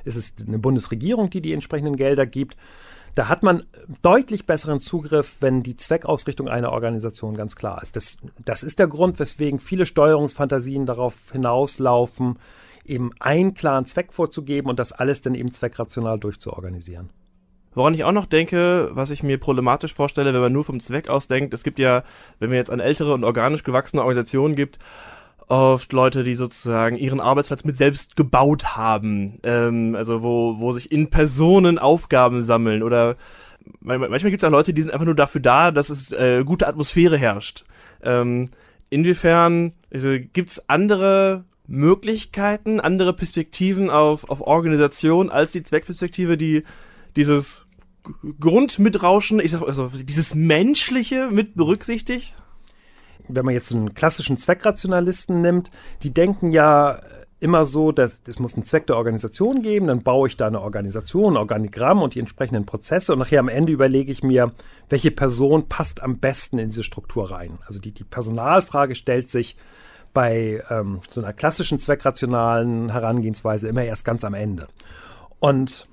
ist 0.05 0.15
es 0.15 0.35
eine 0.45 0.59
Bundesregierung, 0.59 1.29
die 1.29 1.41
die 1.41 1.53
entsprechenden 1.53 1.95
Gelder 1.95 2.25
gibt. 2.25 2.57
Da 3.15 3.29
hat 3.29 3.43
man 3.43 3.63
deutlich 4.01 4.45
besseren 4.45 4.79
Zugriff, 4.79 5.35
wenn 5.39 5.61
die 5.61 5.77
Zweckausrichtung 5.77 6.47
einer 6.47 6.71
Organisation 6.71 7.35
ganz 7.35 7.55
klar 7.55 7.81
ist. 7.83 7.95
Das, 7.95 8.17
das 8.43 8.63
ist 8.63 8.79
der 8.79 8.87
Grund, 8.87 9.19
weswegen 9.19 9.59
viele 9.59 9.85
Steuerungsfantasien 9.85 10.87
darauf 10.87 11.31
hinauslaufen, 11.31 12.39
eben 12.85 13.11
einen 13.19 13.53
klaren 13.53 13.85
Zweck 13.85 14.13
vorzugeben 14.13 14.69
und 14.69 14.79
das 14.79 14.91
alles 14.93 15.21
dann 15.21 15.35
eben 15.35 15.51
zweckrational 15.51 16.17
durchzuorganisieren. 16.17 17.09
Woran 17.75 17.93
ich 17.93 18.03
auch 18.03 18.11
noch 18.11 18.25
denke, 18.25 18.89
was 18.93 19.09
ich 19.09 19.23
mir 19.23 19.39
problematisch 19.39 19.93
vorstelle, 19.93 20.33
wenn 20.33 20.41
man 20.41 20.53
nur 20.53 20.63
vom 20.63 20.79
Zweck 20.79 21.09
aus 21.09 21.27
denkt, 21.27 21.53
es 21.53 21.63
gibt 21.63 21.79
ja, 21.79 22.03
wenn 22.39 22.49
man 22.49 22.57
jetzt 22.57 22.69
an 22.69 22.79
ältere 22.79 23.13
und 23.13 23.23
organisch 23.23 23.63
gewachsene 23.63 24.01
Organisationen 24.01 24.55
gibt, 24.55 24.79
oft 25.47 25.93
Leute, 25.93 26.23
die 26.23 26.35
sozusagen 26.35 26.97
ihren 26.97 27.19
Arbeitsplatz 27.19 27.63
mit 27.63 27.77
selbst 27.77 28.15
gebaut 28.15 28.75
haben. 28.75 29.39
Ähm, 29.43 29.95
also 29.95 30.23
wo, 30.23 30.59
wo 30.59 30.71
sich 30.71 30.91
in 30.91 31.09
Personen 31.09 31.79
Aufgaben 31.79 32.41
sammeln 32.41 32.83
oder 32.83 33.15
manchmal 33.79 34.31
gibt 34.31 34.43
es 34.43 34.47
auch 34.47 34.51
Leute, 34.51 34.73
die 34.73 34.81
sind 34.81 34.91
einfach 34.91 35.05
nur 35.05 35.15
dafür 35.15 35.41
da, 35.41 35.71
dass 35.71 35.89
es 35.89 36.11
äh, 36.11 36.43
gute 36.43 36.67
Atmosphäre 36.67 37.17
herrscht. 37.17 37.65
Ähm, 38.01 38.49
inwiefern 38.89 39.73
also, 39.93 40.09
gibt 40.33 40.51
es 40.51 40.69
andere 40.69 41.45
Möglichkeiten, 41.67 42.79
andere 42.79 43.13
Perspektiven 43.13 43.89
auf, 43.89 44.29
auf 44.29 44.41
Organisation 44.41 45.29
als 45.29 45.51
die 45.51 45.63
Zweckperspektive, 45.63 46.37
die 46.37 46.63
dieses 47.15 47.65
Grundmitrauschen, 48.39 49.39
ich 49.39 49.51
sag 49.51 49.61
also 49.61 49.89
dieses 49.93 50.35
Menschliche 50.35 51.29
mit 51.31 51.55
berücksichtigt? 51.55 52.35
Wenn 53.35 53.45
man 53.45 53.53
jetzt 53.53 53.71
einen 53.73 53.93
klassischen 53.93 54.37
Zweckrationalisten 54.37 55.41
nimmt, 55.41 55.71
die 56.03 56.13
denken 56.13 56.51
ja 56.51 57.01
immer 57.43 57.65
so, 57.65 57.91
dass 57.91 58.21
es 58.25 58.39
muss 58.39 58.53
einen 58.53 58.63
Zweck 58.63 58.87
der 58.87 58.95
Organisation 58.95 59.61
geben, 59.61 59.87
dann 59.87 60.01
baue 60.01 60.29
ich 60.29 60.37
da 60.37 60.47
eine 60.47 60.61
Organisation, 60.61 61.35
Organigramm 61.35 62.01
und 62.01 62.15
die 62.15 62.21
entsprechenden 62.21 62.65
Prozesse 62.65 63.11
und 63.11 63.19
nachher 63.19 63.41
am 63.41 63.49
Ende 63.49 63.73
überlege 63.73 64.13
ich 64.13 64.23
mir, 64.23 64.53
welche 64.87 65.11
Person 65.11 65.67
passt 65.67 66.01
am 66.01 66.19
besten 66.19 66.57
in 66.57 66.69
diese 66.69 66.83
Struktur 66.83 67.31
rein. 67.31 67.57
Also 67.67 67.81
die, 67.81 67.91
die 67.91 68.05
Personalfrage 68.05 68.95
stellt 68.95 69.27
sich 69.27 69.57
bei 70.13 70.63
ähm, 70.69 71.01
so 71.09 71.21
einer 71.21 71.33
klassischen 71.33 71.79
zweckrationalen 71.79 72.89
Herangehensweise 72.91 73.67
immer 73.67 73.83
erst 73.83 74.05
ganz 74.05 74.23
am 74.23 74.35
Ende. 74.35 74.69
Und 75.39 75.87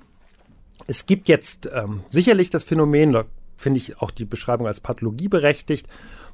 es 0.87 1.05
gibt 1.05 1.27
jetzt 1.27 1.69
ähm, 1.73 2.03
sicherlich 2.09 2.49
das 2.49 2.63
Phänomen, 2.63 3.11
da 3.11 3.25
finde 3.57 3.79
ich 3.79 4.01
auch 4.01 4.11
die 4.11 4.25
Beschreibung 4.25 4.67
als 4.67 4.79
Pathologie 4.79 5.27
berechtigt, 5.27 5.87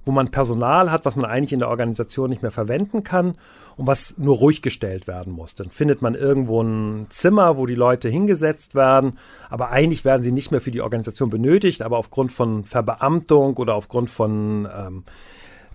wo 0.05 0.11
man 0.11 0.29
Personal 0.29 0.91
hat, 0.91 1.05
was 1.05 1.15
man 1.15 1.25
eigentlich 1.25 1.53
in 1.53 1.59
der 1.59 1.69
Organisation 1.69 2.29
nicht 2.29 2.41
mehr 2.41 2.51
verwenden 2.51 3.03
kann 3.03 3.35
und 3.77 3.87
was 3.87 4.17
nur 4.17 4.37
ruhig 4.37 4.61
gestellt 4.61 5.07
werden 5.07 5.33
muss. 5.33 5.55
Dann 5.55 5.69
findet 5.69 6.01
man 6.01 6.15
irgendwo 6.15 6.61
ein 6.61 7.07
Zimmer, 7.09 7.57
wo 7.57 7.65
die 7.65 7.75
Leute 7.75 8.09
hingesetzt 8.09 8.75
werden, 8.75 9.17
aber 9.49 9.69
eigentlich 9.69 10.03
werden 10.03 10.23
sie 10.23 10.31
nicht 10.31 10.51
mehr 10.51 10.61
für 10.61 10.71
die 10.71 10.81
Organisation 10.81 11.29
benötigt, 11.29 11.81
aber 11.81 11.97
aufgrund 11.97 12.31
von 12.31 12.63
Verbeamtung 12.63 13.55
oder 13.57 13.75
aufgrund 13.75 14.09
von 14.09 14.67
ähm, 14.75 15.03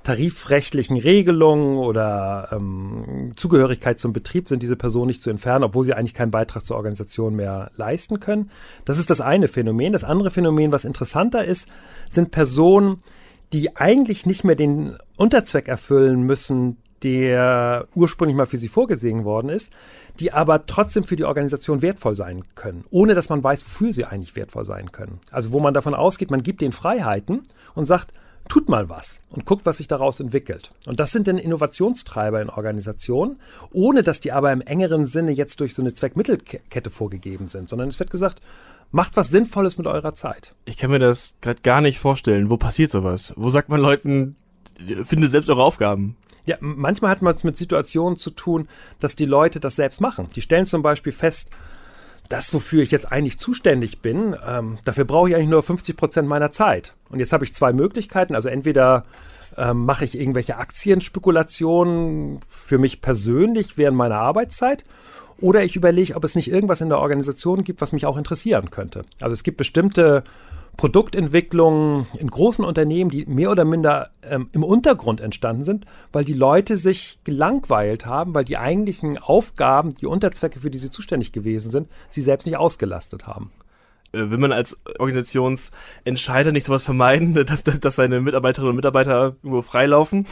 tarifrechtlichen 0.02 0.96
Regelungen 0.96 1.78
oder 1.78 2.48
ähm, 2.50 3.32
Zugehörigkeit 3.36 4.00
zum 4.00 4.12
Betrieb 4.12 4.48
sind 4.48 4.62
diese 4.62 4.76
Personen 4.76 5.06
nicht 5.06 5.22
zu 5.22 5.30
entfernen, 5.30 5.64
obwohl 5.64 5.84
sie 5.84 5.94
eigentlich 5.94 6.14
keinen 6.14 6.32
Beitrag 6.32 6.66
zur 6.66 6.76
Organisation 6.76 7.36
mehr 7.36 7.70
leisten 7.76 8.18
können. 8.18 8.50
Das 8.84 8.98
ist 8.98 9.10
das 9.10 9.20
eine 9.20 9.46
Phänomen. 9.46 9.92
Das 9.92 10.04
andere 10.04 10.30
Phänomen, 10.30 10.72
was 10.72 10.84
interessanter 10.84 11.44
ist, 11.44 11.68
sind 12.08 12.32
Personen, 12.32 12.98
die 13.52 13.76
eigentlich 13.76 14.26
nicht 14.26 14.44
mehr 14.44 14.56
den 14.56 14.96
Unterzweck 15.16 15.68
erfüllen 15.68 16.22
müssen, 16.22 16.76
der 17.02 17.86
ursprünglich 17.94 18.36
mal 18.36 18.46
für 18.46 18.58
sie 18.58 18.68
vorgesehen 18.68 19.24
worden 19.24 19.48
ist, 19.48 19.72
die 20.20 20.32
aber 20.32 20.66
trotzdem 20.66 21.04
für 21.04 21.16
die 21.16 21.24
Organisation 21.24 21.82
wertvoll 21.82 22.14
sein 22.14 22.42
können, 22.54 22.84
ohne 22.90 23.14
dass 23.14 23.28
man 23.28 23.42
weiß, 23.42 23.64
wofür 23.64 23.92
sie 23.92 24.04
eigentlich 24.04 24.36
wertvoll 24.36 24.64
sein 24.64 24.92
können. 24.92 25.18
Also 25.30 25.52
wo 25.52 25.60
man 25.60 25.74
davon 25.74 25.94
ausgeht, 25.94 26.30
man 26.30 26.42
gibt 26.42 26.60
den 26.60 26.72
Freiheiten 26.72 27.42
und 27.74 27.86
sagt, 27.86 28.12
tut 28.48 28.68
mal 28.68 28.88
was 28.88 29.22
und 29.30 29.46
guckt, 29.46 29.66
was 29.66 29.78
sich 29.78 29.88
daraus 29.88 30.20
entwickelt. 30.20 30.70
Und 30.86 31.00
das 31.00 31.12
sind 31.12 31.28
dann 31.28 31.38
Innovationstreiber 31.38 32.40
in 32.42 32.50
Organisationen, 32.50 33.38
ohne 33.70 34.02
dass 34.02 34.20
die 34.20 34.32
aber 34.32 34.52
im 34.52 34.60
engeren 34.60 35.06
Sinne 35.06 35.32
jetzt 35.32 35.60
durch 35.60 35.74
so 35.74 35.82
eine 35.82 35.94
Zweckmittelkette 35.94 36.90
vorgegeben 36.90 37.48
sind, 37.48 37.68
sondern 37.68 37.88
es 37.88 37.98
wird 37.98 38.10
gesagt, 38.10 38.42
macht 38.92 39.16
was 39.16 39.28
Sinnvolles 39.28 39.78
mit 39.78 39.86
eurer 39.86 40.14
Zeit. 40.14 40.54
Ich 40.66 40.76
kann 40.76 40.90
mir 40.90 40.98
das 40.98 41.38
gerade 41.40 41.62
gar 41.62 41.80
nicht 41.80 41.98
vorstellen. 41.98 42.50
Wo 42.50 42.56
passiert 42.56 42.90
sowas? 42.90 43.32
Wo 43.36 43.48
sagt 43.48 43.68
man 43.68 43.80
Leuten, 43.80 44.36
findet 45.04 45.30
selbst 45.30 45.50
eure 45.50 45.64
Aufgaben? 45.64 46.16
Ja, 46.44 46.56
manchmal 46.60 47.10
hat 47.10 47.22
man 47.22 47.34
es 47.34 47.44
mit 47.44 47.56
Situationen 47.56 48.16
zu 48.16 48.30
tun, 48.30 48.68
dass 49.00 49.16
die 49.16 49.26
Leute 49.26 49.60
das 49.60 49.76
selbst 49.76 50.00
machen. 50.00 50.28
Die 50.34 50.42
stellen 50.42 50.66
zum 50.66 50.82
Beispiel 50.82 51.12
fest, 51.12 51.50
das, 52.28 52.54
wofür 52.54 52.82
ich 52.82 52.90
jetzt 52.90 53.12
eigentlich 53.12 53.38
zuständig 53.38 54.00
bin, 54.00 54.36
ähm, 54.46 54.78
dafür 54.84 55.04
brauche 55.04 55.28
ich 55.28 55.34
eigentlich 55.34 55.48
nur 55.48 55.62
50 55.62 55.96
Prozent 55.96 56.28
meiner 56.28 56.50
Zeit. 56.50 56.94
Und 57.10 57.18
jetzt 57.18 57.32
habe 57.32 57.44
ich 57.44 57.54
zwei 57.54 57.72
Möglichkeiten. 57.72 58.34
Also 58.34 58.48
entweder 58.48 59.04
ähm, 59.56 59.84
mache 59.84 60.04
ich 60.04 60.18
irgendwelche 60.18 60.56
Aktienspekulationen 60.56 62.40
für 62.48 62.78
mich 62.78 63.02
persönlich 63.02 63.76
während 63.76 63.96
meiner 63.96 64.16
Arbeitszeit 64.16 64.84
oder 65.40 65.64
ich 65.64 65.76
überlege, 65.76 66.14
ob 66.14 66.24
es 66.24 66.34
nicht 66.34 66.50
irgendwas 66.50 66.80
in 66.80 66.88
der 66.88 67.00
Organisation 67.00 67.64
gibt, 67.64 67.80
was 67.80 67.92
mich 67.92 68.06
auch 68.06 68.16
interessieren 68.16 68.70
könnte. 68.70 69.04
Also 69.20 69.32
es 69.32 69.42
gibt 69.42 69.56
bestimmte 69.56 70.22
Produktentwicklungen 70.76 72.06
in 72.18 72.28
großen 72.28 72.64
Unternehmen, 72.64 73.10
die 73.10 73.26
mehr 73.26 73.50
oder 73.50 73.64
minder 73.64 74.10
ähm, 74.22 74.48
im 74.52 74.64
Untergrund 74.64 75.20
entstanden 75.20 75.64
sind, 75.64 75.84
weil 76.12 76.24
die 76.24 76.32
Leute 76.32 76.76
sich 76.76 77.18
gelangweilt 77.24 78.06
haben, 78.06 78.34
weil 78.34 78.44
die 78.44 78.56
eigentlichen 78.56 79.18
Aufgaben, 79.18 79.94
die 79.94 80.06
Unterzwecke, 80.06 80.60
für 80.60 80.70
die 80.70 80.78
sie 80.78 80.90
zuständig 80.90 81.32
gewesen 81.32 81.70
sind, 81.70 81.88
sie 82.08 82.22
selbst 82.22 82.46
nicht 82.46 82.56
ausgelastet 82.56 83.26
haben. 83.26 83.50
Äh, 84.12 84.30
will 84.30 84.38
man 84.38 84.52
als 84.52 84.80
Organisationsentscheider 84.98 86.52
nicht 86.52 86.66
sowas 86.66 86.84
vermeiden, 86.84 87.34
dass, 87.46 87.64
dass 87.64 87.96
seine 87.96 88.20
Mitarbeiterinnen 88.20 88.70
und 88.70 88.76
Mitarbeiter 88.76 89.36
irgendwo 89.42 89.62
freilaufen? 89.62 90.26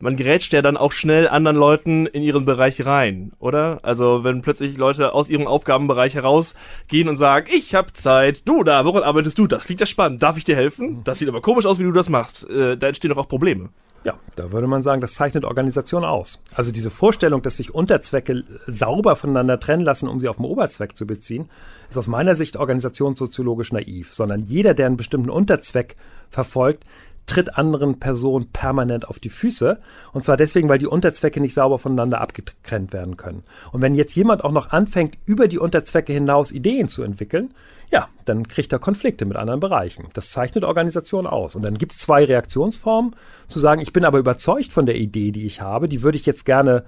Man 0.00 0.16
gerätscht 0.16 0.52
ja 0.52 0.62
dann 0.62 0.76
auch 0.76 0.92
schnell 0.92 1.28
anderen 1.28 1.56
Leuten 1.56 2.06
in 2.06 2.22
ihren 2.22 2.44
Bereich 2.44 2.84
rein, 2.84 3.32
oder? 3.38 3.80
Also 3.82 4.24
wenn 4.24 4.42
plötzlich 4.42 4.76
Leute 4.76 5.14
aus 5.14 5.30
ihrem 5.30 5.46
Aufgabenbereich 5.46 6.14
herausgehen 6.14 7.08
und 7.08 7.16
sagen, 7.16 7.46
ich 7.54 7.74
hab 7.74 7.96
Zeit, 7.96 8.42
du 8.44 8.62
da, 8.62 8.84
woran 8.84 9.02
arbeitest 9.02 9.38
du? 9.38 9.46
Das 9.46 9.64
klingt 9.64 9.80
ja 9.80 9.86
spannend, 9.86 10.22
darf 10.22 10.36
ich 10.36 10.44
dir 10.44 10.56
helfen? 10.56 11.02
Das 11.04 11.18
sieht 11.18 11.28
aber 11.28 11.40
komisch 11.40 11.66
aus, 11.66 11.78
wie 11.78 11.84
du 11.84 11.92
das 11.92 12.08
machst. 12.08 12.48
Äh, 12.50 12.76
da 12.76 12.88
entstehen 12.88 13.10
doch 13.10 13.18
auch 13.18 13.28
Probleme. 13.28 13.70
Ja, 14.04 14.14
da 14.36 14.52
würde 14.52 14.68
man 14.68 14.82
sagen, 14.82 15.00
das 15.00 15.14
zeichnet 15.14 15.44
Organisation 15.44 16.04
aus. 16.04 16.44
Also 16.54 16.70
diese 16.70 16.90
Vorstellung, 16.90 17.42
dass 17.42 17.56
sich 17.56 17.74
Unterzwecke 17.74 18.44
sauber 18.68 19.16
voneinander 19.16 19.58
trennen 19.58 19.82
lassen, 19.82 20.08
um 20.08 20.20
sie 20.20 20.28
auf 20.28 20.36
den 20.36 20.44
Oberzweck 20.44 20.96
zu 20.96 21.08
beziehen, 21.08 21.48
ist 21.88 21.98
aus 21.98 22.06
meiner 22.06 22.36
Sicht 22.36 22.56
organisationssoziologisch 22.56 23.72
naiv, 23.72 24.14
sondern 24.14 24.42
jeder, 24.42 24.74
der 24.74 24.86
einen 24.86 24.96
bestimmten 24.96 25.28
Unterzweck 25.30 25.96
verfolgt, 26.30 26.84
tritt 27.26 27.58
anderen 27.58 27.98
Personen 27.98 28.46
permanent 28.52 29.08
auf 29.08 29.18
die 29.18 29.28
Füße. 29.28 29.78
Und 30.12 30.22
zwar 30.22 30.36
deswegen, 30.36 30.68
weil 30.68 30.78
die 30.78 30.86
Unterzwecke 30.86 31.40
nicht 31.40 31.54
sauber 31.54 31.78
voneinander 31.78 32.20
abgetrennt 32.20 32.92
werden 32.92 33.16
können. 33.16 33.42
Und 33.72 33.82
wenn 33.82 33.94
jetzt 33.94 34.14
jemand 34.14 34.44
auch 34.44 34.52
noch 34.52 34.70
anfängt, 34.70 35.18
über 35.26 35.48
die 35.48 35.58
Unterzwecke 35.58 36.12
hinaus 36.12 36.52
Ideen 36.52 36.88
zu 36.88 37.02
entwickeln, 37.02 37.52
ja, 37.90 38.08
dann 38.24 38.48
kriegt 38.48 38.72
er 38.72 38.78
Konflikte 38.78 39.24
mit 39.24 39.36
anderen 39.36 39.60
Bereichen. 39.60 40.08
Das 40.14 40.30
zeichnet 40.30 40.64
Organisation 40.64 41.26
aus. 41.26 41.54
Und 41.54 41.62
dann 41.62 41.74
gibt 41.74 41.92
es 41.92 41.98
zwei 41.98 42.24
Reaktionsformen, 42.24 43.14
zu 43.48 43.58
sagen, 43.58 43.80
ich 43.80 43.92
bin 43.92 44.04
aber 44.04 44.18
überzeugt 44.18 44.72
von 44.72 44.86
der 44.86 44.96
Idee, 44.96 45.30
die 45.32 45.46
ich 45.46 45.60
habe, 45.60 45.88
die 45.88 46.02
würde 46.02 46.18
ich 46.18 46.26
jetzt 46.26 46.44
gerne 46.44 46.84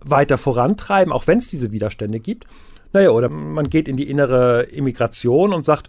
weiter 0.00 0.38
vorantreiben, 0.38 1.12
auch 1.12 1.26
wenn 1.26 1.38
es 1.38 1.48
diese 1.48 1.70
Widerstände 1.70 2.20
gibt. 2.20 2.46
Naja, 2.92 3.10
oder 3.10 3.28
man 3.28 3.70
geht 3.70 3.88
in 3.88 3.96
die 3.96 4.08
innere 4.08 4.64
Immigration 4.64 5.54
und 5.54 5.64
sagt, 5.64 5.88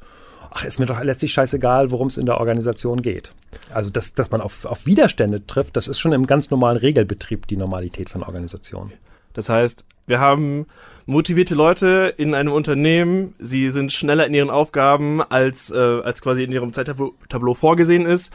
ach, 0.54 0.66
ist 0.66 0.80
mir 0.80 0.86
doch 0.86 1.02
letztlich 1.02 1.34
scheißegal, 1.34 1.92
worum 1.92 2.08
es 2.08 2.18
in 2.18 2.26
der 2.26 2.40
Organisation 2.40 3.02
geht. 3.02 3.34
Also, 3.74 3.90
dass, 3.90 4.14
dass 4.14 4.32
man 4.32 4.42
auf, 4.42 4.66
auf 4.66 4.86
Widerstände 4.86 5.46
trifft, 5.46 5.76
das 5.76 5.88
ist 5.88 6.00
schon 6.00 6.14
im 6.14 6.28
ganz 6.28 6.50
normalen 6.50 6.78
Regelbetrieb 6.78 7.48
die 7.48 7.58
Normalität 7.58 8.10
von 8.10 8.24
Organisationen. 8.24 8.94
Das 9.34 9.50
heißt, 9.50 9.86
wir 10.06 10.20
haben 10.20 10.68
motivierte 11.06 11.56
Leute 11.56 12.14
in 12.18 12.36
einem 12.36 12.54
Unternehmen, 12.54 13.34
sie 13.40 13.70
sind 13.70 13.92
schneller 13.92 14.28
in 14.28 14.34
ihren 14.34 14.50
Aufgaben, 14.50 15.22
als, 15.22 15.72
äh, 15.72 15.78
als 15.78 16.22
quasi 16.22 16.44
in 16.44 16.52
ihrem 16.52 16.72
Zeittableau 16.72 17.54
vorgesehen 17.54 18.06
ist. 18.06 18.34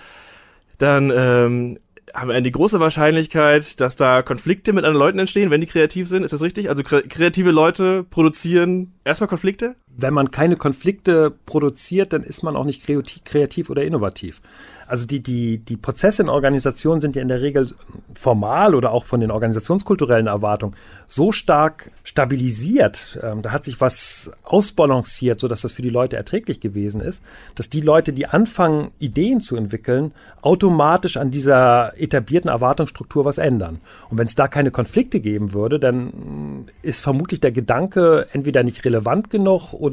Dann 0.78 1.12
ähm, 1.14 1.78
haben 2.14 2.28
wir 2.28 2.34
eine 2.34 2.50
große 2.50 2.80
Wahrscheinlichkeit, 2.80 3.80
dass 3.80 3.96
da 3.96 4.22
Konflikte 4.22 4.72
mit 4.72 4.84
anderen 4.84 4.98
Leuten 4.98 5.18
entstehen, 5.18 5.50
wenn 5.50 5.60
die 5.60 5.66
kreativ 5.66 6.08
sind. 6.08 6.24
Ist 6.24 6.32
das 6.32 6.42
richtig? 6.42 6.68
Also 6.68 6.82
kreative 6.82 7.50
Leute 7.50 8.04
produzieren 8.04 8.94
erstmal 9.04 9.28
Konflikte? 9.28 9.76
Wenn 10.00 10.14
man 10.14 10.30
keine 10.30 10.54
Konflikte 10.54 11.32
produziert, 11.44 12.12
dann 12.12 12.22
ist 12.22 12.44
man 12.44 12.54
auch 12.54 12.64
nicht 12.64 12.86
kreativ 13.24 13.68
oder 13.68 13.82
innovativ. 13.82 14.40
Also 14.88 15.06
die, 15.06 15.20
die, 15.20 15.58
die 15.58 15.76
Prozesse 15.76 16.22
in 16.22 16.30
Organisationen 16.30 17.02
sind 17.02 17.14
ja 17.14 17.20
in 17.20 17.28
der 17.28 17.42
Regel 17.42 17.70
formal 18.14 18.74
oder 18.74 18.90
auch 18.90 19.04
von 19.04 19.20
den 19.20 19.30
organisationskulturellen 19.30 20.28
Erwartungen 20.28 20.74
so 21.06 21.30
stark 21.30 21.90
stabilisiert, 22.04 23.18
ähm, 23.22 23.42
da 23.42 23.52
hat 23.52 23.64
sich 23.64 23.80
was 23.82 24.32
ausbalanciert, 24.44 25.40
sodass 25.40 25.60
das 25.60 25.72
für 25.72 25.82
die 25.82 25.90
Leute 25.90 26.16
erträglich 26.16 26.60
gewesen 26.60 27.02
ist, 27.02 27.22
dass 27.54 27.68
die 27.68 27.82
Leute, 27.82 28.14
die 28.14 28.26
anfangen, 28.26 28.90
Ideen 28.98 29.40
zu 29.40 29.56
entwickeln, 29.56 30.12
automatisch 30.40 31.18
an 31.18 31.30
dieser 31.30 31.92
etablierten 32.00 32.50
Erwartungsstruktur 32.50 33.26
was 33.26 33.36
ändern. 33.36 33.80
Und 34.08 34.16
wenn 34.16 34.26
es 34.26 34.36
da 34.36 34.48
keine 34.48 34.70
Konflikte 34.70 35.20
geben 35.20 35.52
würde, 35.52 35.78
dann 35.78 36.66
ist 36.80 37.02
vermutlich 37.02 37.40
der 37.40 37.52
Gedanke 37.52 38.26
entweder 38.32 38.62
nicht 38.62 38.84
relevant 38.86 39.28
genug 39.28 39.74
oder 39.74 39.87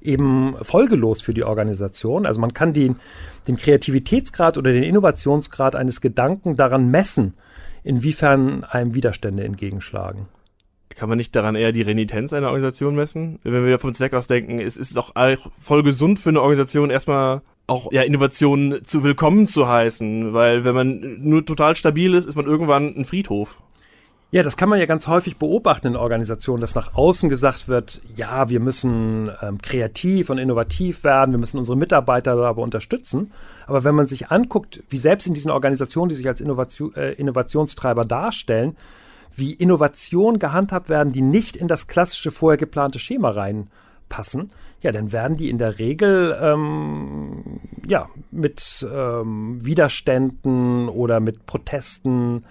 eben 0.00 0.54
folgelos 0.62 1.22
für 1.22 1.32
die 1.32 1.44
Organisation. 1.44 2.26
Also 2.26 2.40
man 2.40 2.52
kann 2.52 2.72
den, 2.72 2.96
den 3.48 3.56
Kreativitätsgrad 3.56 4.58
oder 4.58 4.72
den 4.72 4.82
Innovationsgrad 4.82 5.74
eines 5.74 6.00
Gedanken 6.00 6.56
daran 6.56 6.90
messen, 6.90 7.34
inwiefern 7.82 8.64
einem 8.64 8.94
Widerstände 8.94 9.44
entgegenschlagen. 9.44 10.28
Kann 10.90 11.08
man 11.08 11.18
nicht 11.18 11.34
daran 11.34 11.56
eher 11.56 11.72
die 11.72 11.82
Renitenz 11.82 12.32
einer 12.32 12.48
Organisation 12.48 12.94
messen? 12.94 13.40
Wenn 13.42 13.66
wir 13.66 13.78
vom 13.78 13.94
Zweck 13.94 14.14
aus 14.14 14.28
denken, 14.28 14.60
es 14.60 14.76
ist 14.76 14.96
doch 14.96 15.12
voll 15.58 15.82
gesund 15.82 16.20
für 16.20 16.28
eine 16.28 16.40
Organisation 16.40 16.90
erstmal 16.90 17.42
auch 17.66 17.90
ja, 17.90 18.02
Innovationen 18.02 18.84
zu 18.84 19.02
willkommen 19.02 19.46
zu 19.46 19.66
heißen, 19.66 20.34
weil 20.34 20.64
wenn 20.64 20.74
man 20.74 21.16
nur 21.20 21.44
total 21.44 21.74
stabil 21.74 22.14
ist, 22.14 22.26
ist 22.26 22.36
man 22.36 22.46
irgendwann 22.46 22.94
ein 22.94 23.04
Friedhof. 23.04 23.58
Ja, 24.34 24.42
das 24.42 24.56
kann 24.56 24.68
man 24.68 24.80
ja 24.80 24.86
ganz 24.86 25.06
häufig 25.06 25.36
beobachten 25.36 25.86
in 25.86 25.94
Organisationen, 25.96 26.60
dass 26.60 26.74
nach 26.74 26.96
außen 26.96 27.28
gesagt 27.28 27.68
wird, 27.68 28.02
ja, 28.16 28.48
wir 28.48 28.58
müssen 28.58 29.30
ähm, 29.40 29.58
kreativ 29.62 30.28
und 30.28 30.38
innovativ 30.38 31.04
werden, 31.04 31.30
wir 31.30 31.38
müssen 31.38 31.56
unsere 31.56 31.76
Mitarbeiter 31.76 32.34
dabei 32.34 32.60
unterstützen. 32.60 33.30
Aber 33.68 33.84
wenn 33.84 33.94
man 33.94 34.08
sich 34.08 34.32
anguckt, 34.32 34.82
wie 34.88 34.98
selbst 34.98 35.28
in 35.28 35.34
diesen 35.34 35.52
Organisationen, 35.52 36.08
die 36.08 36.16
sich 36.16 36.26
als 36.26 36.40
Innovation, 36.40 36.92
äh, 36.96 37.12
Innovationstreiber 37.12 38.04
darstellen, 38.04 38.76
wie 39.36 39.52
Innovationen 39.52 40.40
gehandhabt 40.40 40.88
werden, 40.88 41.12
die 41.12 41.22
nicht 41.22 41.56
in 41.56 41.68
das 41.68 41.86
klassische 41.86 42.32
vorher 42.32 42.58
geplante 42.58 42.98
Schema 42.98 43.30
reinpassen, 43.30 44.50
ja, 44.80 44.90
dann 44.90 45.12
werden 45.12 45.36
die 45.36 45.48
in 45.48 45.58
der 45.58 45.78
Regel 45.78 46.36
ähm, 46.42 47.60
ja, 47.86 48.08
mit 48.32 48.84
ähm, 48.92 49.64
Widerständen 49.64 50.88
oder 50.88 51.20
mit 51.20 51.46
Protesten 51.46 52.42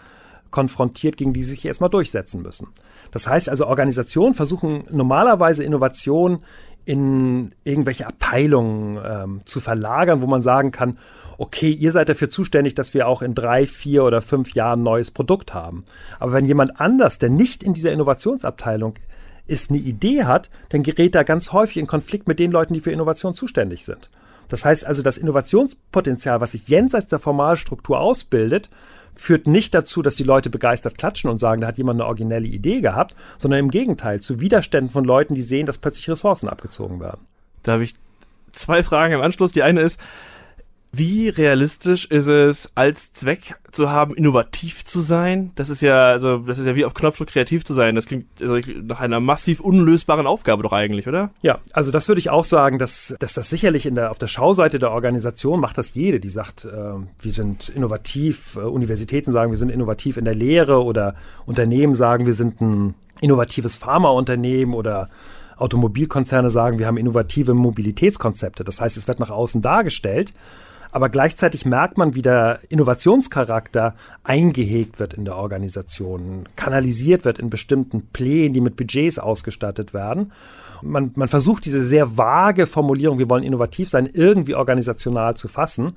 konfrontiert, 0.53 1.17
gegen 1.17 1.33
die 1.33 1.43
sie 1.43 1.51
sich 1.51 1.65
erstmal 1.65 1.89
durchsetzen 1.89 2.41
müssen. 2.43 2.69
Das 3.11 3.27
heißt 3.27 3.49
also, 3.49 3.67
Organisationen 3.67 4.33
versuchen 4.33 4.85
normalerweise 4.91 5.63
Innovation 5.63 6.39
in 6.85 7.53
irgendwelche 7.63 8.07
Abteilungen 8.07 8.99
ähm, 9.05 9.41
zu 9.45 9.59
verlagern, 9.59 10.21
wo 10.21 10.27
man 10.27 10.41
sagen 10.41 10.71
kann, 10.71 10.97
okay, 11.37 11.71
ihr 11.71 11.91
seid 11.91 12.09
dafür 12.09 12.29
zuständig, 12.29 12.75
dass 12.75 12.93
wir 12.93 13.07
auch 13.07 13.21
in 13.21 13.33
drei, 13.33 13.65
vier 13.65 14.03
oder 14.03 14.21
fünf 14.21 14.53
Jahren 14.53 14.81
ein 14.81 14.83
neues 14.83 15.11
Produkt 15.11 15.53
haben. 15.53 15.85
Aber 16.19 16.33
wenn 16.33 16.45
jemand 16.45 16.79
anders, 16.79 17.19
der 17.19 17.29
nicht 17.29 17.63
in 17.63 17.73
dieser 17.73 17.91
Innovationsabteilung 17.91 18.95
ist, 19.47 19.71
eine 19.71 19.79
Idee 19.79 20.25
hat, 20.25 20.49
dann 20.69 20.83
gerät 20.83 21.15
er 21.15 21.23
ganz 21.23 21.51
häufig 21.51 21.77
in 21.77 21.87
Konflikt 21.87 22.27
mit 22.27 22.39
den 22.39 22.51
Leuten, 22.51 22.73
die 22.73 22.79
für 22.79 22.91
Innovation 22.91 23.33
zuständig 23.33 23.85
sind. 23.85 24.09
Das 24.47 24.65
heißt 24.65 24.85
also, 24.85 25.01
das 25.01 25.17
Innovationspotenzial, 25.17 26.41
was 26.41 26.51
sich 26.51 26.67
jenseits 26.67 27.07
der 27.07 27.19
Formalstruktur 27.19 27.99
ausbildet, 27.99 28.69
führt 29.15 29.47
nicht 29.47 29.73
dazu, 29.73 30.01
dass 30.01 30.15
die 30.15 30.23
Leute 30.23 30.49
begeistert 30.49 30.97
klatschen 30.97 31.29
und 31.29 31.37
sagen, 31.37 31.61
da 31.61 31.67
hat 31.67 31.77
jemand 31.77 31.99
eine 31.99 32.07
originelle 32.07 32.47
Idee 32.47 32.81
gehabt, 32.81 33.15
sondern 33.37 33.59
im 33.59 33.71
Gegenteil, 33.71 34.19
zu 34.19 34.39
Widerständen 34.39 34.91
von 34.91 35.05
Leuten, 35.05 35.35
die 35.35 35.41
sehen, 35.41 35.65
dass 35.65 35.77
plötzlich 35.77 36.09
Ressourcen 36.09 36.49
abgezogen 36.49 36.99
werden. 36.99 37.21
Da 37.63 37.73
habe 37.73 37.83
ich 37.83 37.95
zwei 38.51 38.83
Fragen 38.83 39.13
im 39.13 39.21
Anschluss. 39.21 39.51
Die 39.51 39.63
eine 39.63 39.81
ist, 39.81 39.99
Wie 40.95 41.27
realistisch 41.29 42.05
ist 42.05 42.27
es, 42.27 42.71
als 42.75 43.13
Zweck 43.13 43.55
zu 43.71 43.89
haben, 43.89 44.13
innovativ 44.13 44.85
zu 44.85 45.01
sein? 45.01 45.51
Das 45.55 45.71
ist 45.71 45.81
ja, 45.81 46.09
also, 46.09 46.37
das 46.37 46.59
ist 46.59 46.67
ja 46.67 46.75
wie 46.75 46.85
auf 46.85 46.93
Knopfdruck 46.93 47.29
kreativ 47.29 47.65
zu 47.65 47.73
sein. 47.73 47.95
Das 47.95 48.05
klingt 48.05 48.27
also, 48.39 48.59
nach 48.83 48.99
einer 48.99 49.19
massiv 49.19 49.59
unlösbaren 49.59 50.27
Aufgabe 50.27 50.61
doch 50.61 50.71
eigentlich, 50.71 51.07
oder? 51.07 51.31
Ja, 51.41 51.57
also 51.71 51.91
das 51.91 52.07
würde 52.07 52.19
ich 52.19 52.29
auch 52.29 52.43
sagen, 52.43 52.77
dass, 52.77 53.15
dass 53.17 53.33
das 53.33 53.49
sicherlich 53.49 53.87
in 53.87 53.95
der, 53.95 54.11
auf 54.11 54.19
der 54.19 54.27
Schauseite 54.27 54.77
der 54.77 54.91
Organisation 54.91 55.59
macht 55.59 55.79
das 55.79 55.95
jede, 55.95 56.19
die 56.19 56.29
sagt, 56.29 56.65
äh, 56.65 56.69
wir 56.71 57.31
sind 57.31 57.69
innovativ, 57.69 58.55
äh, 58.55 58.59
Universitäten 58.59 59.31
sagen, 59.31 59.51
wir 59.51 59.57
sind 59.57 59.69
innovativ 59.69 60.17
in 60.17 60.25
der 60.25 60.35
Lehre 60.35 60.83
oder 60.83 61.15
Unternehmen 61.47 61.95
sagen, 61.95 62.27
wir 62.27 62.35
sind 62.35 62.61
ein 62.61 62.93
innovatives 63.19 63.77
Pharmaunternehmen 63.77 64.75
oder 64.75 65.09
Automobilkonzerne 65.57 66.51
sagen, 66.51 66.77
wir 66.77 66.85
haben 66.85 66.97
innovative 66.97 67.55
Mobilitätskonzepte. 67.55 68.63
Das 68.63 68.79
heißt, 68.79 68.95
es 68.95 69.07
wird 69.07 69.19
nach 69.19 69.31
außen 69.31 69.63
dargestellt. 69.63 70.33
Aber 70.93 71.09
gleichzeitig 71.09 71.65
merkt 71.65 71.97
man, 71.97 72.13
wie 72.13 72.21
der 72.21 72.59
Innovationscharakter 72.69 73.95
eingehegt 74.23 74.99
wird 74.99 75.15
in 75.15 75.25
der 75.25 75.37
Organisation, 75.37 76.47
kanalisiert 76.55 77.25
wird 77.25 77.39
in 77.39 77.49
bestimmten 77.49 78.09
Plänen, 78.13 78.53
die 78.53 78.61
mit 78.61 78.75
Budgets 78.75 79.17
ausgestattet 79.17 79.95
werden. 79.95 80.31
Man, 80.83 81.11
man 81.15 81.27
versucht 81.27 81.65
diese 81.65 81.83
sehr 81.83 82.15
vage 82.15 82.67
Formulierung, 82.67 83.17
wir 83.17 83.27
wollen 83.27 83.43
innovativ 83.43 83.89
sein, 83.89 84.07
irgendwie 84.13 84.53
organisational 84.53 85.35
zu 85.35 85.47
fassen 85.47 85.93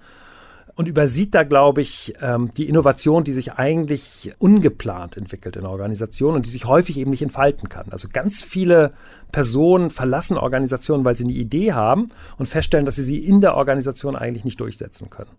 und 0.77 0.87
übersieht 0.87 1.35
da, 1.35 1.43
glaube 1.43 1.81
ich, 1.81 2.15
ähm, 2.21 2.51
die 2.57 2.69
Innovation, 2.69 3.25
die 3.25 3.33
sich 3.33 3.55
eigentlich 3.55 4.35
ungeplant 4.39 5.17
entwickelt 5.17 5.57
in 5.57 5.63
der 5.63 5.71
Organisation 5.71 6.35
und 6.35 6.45
die 6.45 6.51
sich 6.51 6.67
häufig 6.67 6.99
eben 6.99 7.11
nicht 7.11 7.23
entfalten 7.23 7.71
kann. 7.71 7.87
Also 7.91 8.09
ganz 8.13 8.43
viele 8.43 8.93
Personen 9.33 9.89
verlassen 9.89 10.37
Organisationen, 10.37 11.05
weil 11.05 11.15
sie 11.15 11.25
eine 11.25 11.33
Idee 11.33 11.73
haben 11.73 12.09
und 12.37 12.47
feststellen, 12.47 12.85
dass 12.85 12.97
sie 12.97 13.05
sie 13.05 13.19
in 13.19 13.41
der 13.41 13.57
Organisation 13.57 14.17
eigentlich 14.17 14.45
nicht 14.45 14.61
durchsetzen 14.61 15.09
können. 15.09 15.31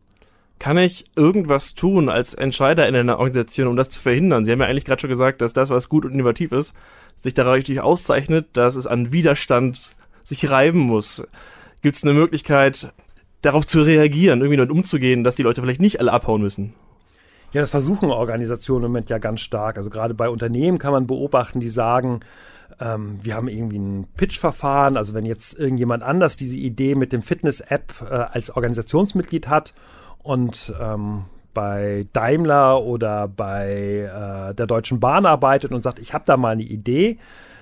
Kann 0.59 0.79
ich 0.79 1.05
irgendwas 1.15 1.75
tun 1.75 2.09
als 2.09 2.33
Entscheider 2.33 2.87
in 2.87 2.95
einer 2.95 3.19
Organisation, 3.19 3.67
um 3.67 3.75
das 3.75 3.89
zu 3.89 3.99
verhindern? 3.99 4.43
Sie 4.43 4.51
haben 4.51 4.59
ja 4.59 4.65
eigentlich 4.65 4.85
gerade 4.85 5.01
schon 5.01 5.09
gesagt, 5.09 5.41
dass 5.41 5.53
das, 5.53 5.69
was 5.69 5.87
gut 5.87 6.03
und 6.03 6.13
innovativ 6.13 6.51
ist, 6.51 6.73
sich 7.15 7.35
dadurch 7.35 7.79
auszeichnet, 7.79 8.47
dass 8.53 8.75
es 8.75 8.87
an 8.87 9.11
Widerstand 9.11 9.91
sich 10.23 10.49
reiben 10.49 10.79
muss. 10.79 11.27
Gibt 11.83 11.95
es 11.95 12.03
eine 12.03 12.13
Möglichkeit, 12.13 12.91
darauf 13.41 13.65
zu 13.65 13.81
reagieren, 13.81 14.39
irgendwie 14.39 14.57
damit 14.57 14.71
umzugehen, 14.71 15.23
dass 15.23 15.35
die 15.35 15.43
Leute 15.43 15.61
vielleicht 15.61 15.81
nicht 15.81 15.99
alle 15.99 16.11
abhauen 16.11 16.41
müssen. 16.41 16.73
Ja, 17.53 17.61
das 17.61 17.71
versuchen 17.71 18.11
Organisationen 18.11 18.85
im 18.85 18.91
Moment 18.91 19.09
ja 19.09 19.19
ganz 19.19 19.41
stark. 19.41 19.77
Also 19.77 19.89
gerade 19.89 20.13
bei 20.13 20.29
Unternehmen 20.29 20.77
kann 20.77 20.91
man 20.91 21.07
beobachten, 21.07 21.59
die 21.59 21.69
sagen, 21.69 22.19
ähm, 22.79 23.19
wir 23.23 23.35
haben 23.35 23.47
irgendwie 23.47 23.79
ein 23.79 24.07
Pitch-Verfahren. 24.17 24.97
Also 24.97 25.13
wenn 25.13 25.25
jetzt 25.25 25.57
irgendjemand 25.57 26.03
anders 26.03 26.35
diese 26.35 26.57
Idee 26.57 26.95
mit 26.95 27.13
dem 27.13 27.21
Fitness-App 27.21 27.93
äh, 28.01 28.13
als 28.13 28.55
Organisationsmitglied 28.55 29.47
hat 29.47 29.73
und 30.21 30.73
ähm, 30.79 31.25
bei 31.53 32.05
Daimler 32.13 32.83
oder 32.83 33.27
bei 33.27 33.71
äh, 33.71 34.53
der 34.53 34.67
Deutschen 34.67 34.99
Bahn 34.99 35.25
arbeitet 35.25 35.71
und 35.71 35.83
sagt, 35.83 35.99
ich 35.99 36.13
habe 36.13 36.25
da 36.27 36.37
mal 36.37 36.51
eine 36.51 36.63
Idee, 36.63 37.17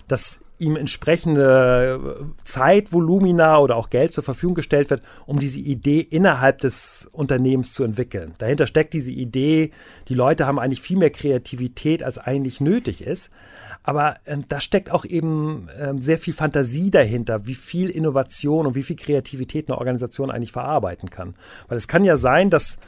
dass 0.08 0.45
ihm 0.58 0.76
entsprechende 0.76 2.28
Zeitvolumina 2.44 3.58
oder 3.60 3.76
auch 3.76 3.90
Geld 3.90 4.14
zur 4.14 4.24
Verfügung 4.24 4.56
gestellt 4.56 4.90
wird, 4.90 5.02
um 5.26 5.40
diese 5.40 5.60
Idee 5.60 6.00
innerhalb 6.00 6.60
des 6.60 7.10
Unternehmens 7.12 7.74
zu 7.74 7.84
entwickeln. 7.84 8.34
Dahinter 8.38 8.68
steckt 8.68 8.94
diese 8.94 9.12
Idee, 9.12 9.72
die 10.08 10.14
Leute 10.14 10.46
haben 10.46 10.60
eigentlich 10.60 10.82
viel 10.82 10.98
mehr 10.98 11.10
Kreativität, 11.10 12.04
als 12.04 12.18
eigentlich 12.18 12.62
nötig 12.62 13.02
ist. 13.02 13.32
Aber 13.84 14.16
ähm, 14.26 14.44
da 14.48 14.60
steckt 14.60 14.92
auch 14.92 15.06
eben 15.06 15.70
ähm, 15.80 16.02
sehr 16.02 16.18
viel 16.18 16.34
Fantasie 16.34 16.90
dahinter, 16.90 17.46
wie 17.46 17.54
viel 17.54 17.90
Innovation 17.90 18.66
und 18.66 18.76
wie 18.76 18.82
viel 18.82 18.96
Kreativität 18.96 19.70
eine 19.70 19.78
Organisation 19.78 20.32
eigentlich 20.32 20.52
verarbeiten 20.52 21.12
kann. 21.12 21.36
Weil 21.68 21.78
es 21.78 21.88
kann 21.88 22.04
ja 22.04 22.16
sein, 22.18 22.50
dass 22.50 22.80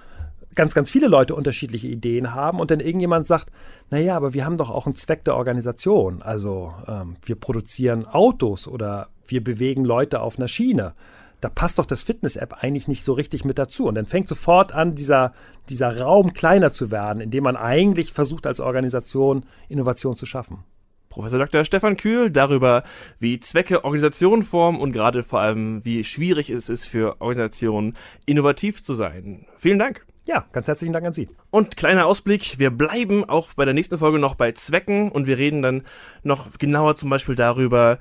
ganz, 0.58 0.74
ganz 0.74 0.89
viele 0.89 1.08
Leute 1.08 1.36
unterschiedliche 1.36 1.88
Ideen 1.88 2.34
haben 2.34 2.60
und 2.60 2.72
dann 2.72 2.82
irgendjemand 2.82 3.26
sagt, 3.26 3.52
naja, 3.89 4.17
aber 4.17 4.34
wir 4.34 4.43
haben 4.43 4.58
doch 4.58 4.70
auch 4.70 4.86
einen 4.86 4.96
Zweck 4.96 5.24
der 5.24 5.36
Organisation. 5.36 6.22
Also 6.22 6.74
ähm, 6.88 7.15
wir 7.24 7.36
produzieren 7.36 8.06
Autos 8.06 8.67
oder 8.67 9.08
wir 9.28 9.41
bewegen 9.41 9.86
Leute 9.86 10.20
auf 10.20 10.38
einer 10.38 10.50
Schiene. 10.50 10.93
Da 11.39 11.50
passt 11.50 11.78
doch 11.78 11.86
das 11.86 12.04
Fitness-App 12.04 12.63
eigentlich 12.63 12.88
nicht 12.88 13.04
so 13.04 13.13
richtig 13.13 13.46
mit 13.46 13.60
dazu. 13.60 13.86
Und 13.86 13.96
dann 13.96 14.08
fängt 14.08 14.28
sofort 14.28 14.74
an, 14.74 14.96
dieser, 14.96 15.34
dieser 15.70 16.02
Raum 16.02 16.34
kleiner 16.34 16.74
zu 16.74 16.89
werden, 16.89 17.22
indem 17.22 17.43
man 17.43 17.56
eigentlich 17.56 18.12
versucht, 18.12 18.48
als 18.48 18.60
Organisation 18.60 19.46
Innovation 19.70 20.15
zu 20.15 20.26
schaffen. 20.26 20.63
Professor 21.10 21.39
Dr. 21.39 21.63
Stefan 21.65 21.98
Kühl 21.98 22.32
darüber, 22.32 22.84
wie 23.20 23.39
Zwecke 23.39 23.84
Organisationen 23.86 24.43
formen 24.43 24.80
und 24.80 24.91
gerade 24.91 25.24
vor 25.24 25.39
allem, 25.39 25.86
wie 25.86 26.04
schwierig 26.04 26.50
es 26.50 26.70
ist 26.70 26.86
für 26.86 27.22
Organisationen, 27.22 27.96
innovativ 28.26 28.84
zu 28.84 28.96
sein. 28.96 29.46
Vielen 29.58 29.80
Dank. 29.80 30.06
Ja, 30.27 30.45
ganz 30.51 30.67
herzlichen 30.67 30.91
Dank 30.91 31.07
an 31.07 31.13
Sie. 31.13 31.29
Und 31.51 31.77
kleiner 31.77 32.05
Ausblick, 32.05 32.59
wir 32.59 32.69
bleiben 32.69 33.23
auch 33.23 33.53
bei 33.53 33.63
der 33.63 33.73
nächsten 33.73 33.97
Folge 33.97 34.19
noch 34.19 34.35
bei 34.35 34.51
Zwecken 34.51 35.09
und 35.09 35.25
wir 35.25 35.37
reden 35.37 35.61
dann 35.61 35.83
noch 36.21 36.57
genauer 36.57 36.97
zum 36.97 37.09
Beispiel 37.09 37.35
darüber, 37.35 37.97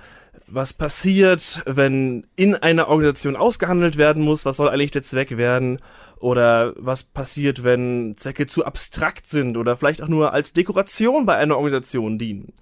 was 0.48 0.72
passiert, 0.72 1.62
wenn 1.66 2.26
in 2.34 2.56
einer 2.56 2.88
Organisation 2.88 3.36
ausgehandelt 3.36 3.96
werden 3.96 4.24
muss, 4.24 4.44
was 4.44 4.56
soll 4.56 4.68
eigentlich 4.68 4.90
der 4.90 5.04
Zweck 5.04 5.36
werden 5.36 5.78
oder 6.18 6.74
was 6.76 7.04
passiert, 7.04 7.62
wenn 7.62 8.16
Zwecke 8.16 8.46
zu 8.46 8.64
abstrakt 8.64 9.28
sind 9.28 9.56
oder 9.56 9.76
vielleicht 9.76 10.02
auch 10.02 10.08
nur 10.08 10.32
als 10.32 10.52
Dekoration 10.52 11.26
bei 11.26 11.36
einer 11.36 11.56
Organisation 11.56 12.18
dienen. 12.18 12.52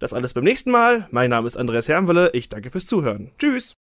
Das 0.00 0.12
alles 0.12 0.34
beim 0.34 0.44
nächsten 0.44 0.70
Mal. 0.70 1.08
Mein 1.10 1.30
Name 1.30 1.46
ist 1.46 1.56
Andreas 1.56 1.88
Hermwelle, 1.88 2.30
ich 2.34 2.50
danke 2.50 2.70
fürs 2.70 2.86
Zuhören. 2.86 3.30
Tschüss! 3.38 3.74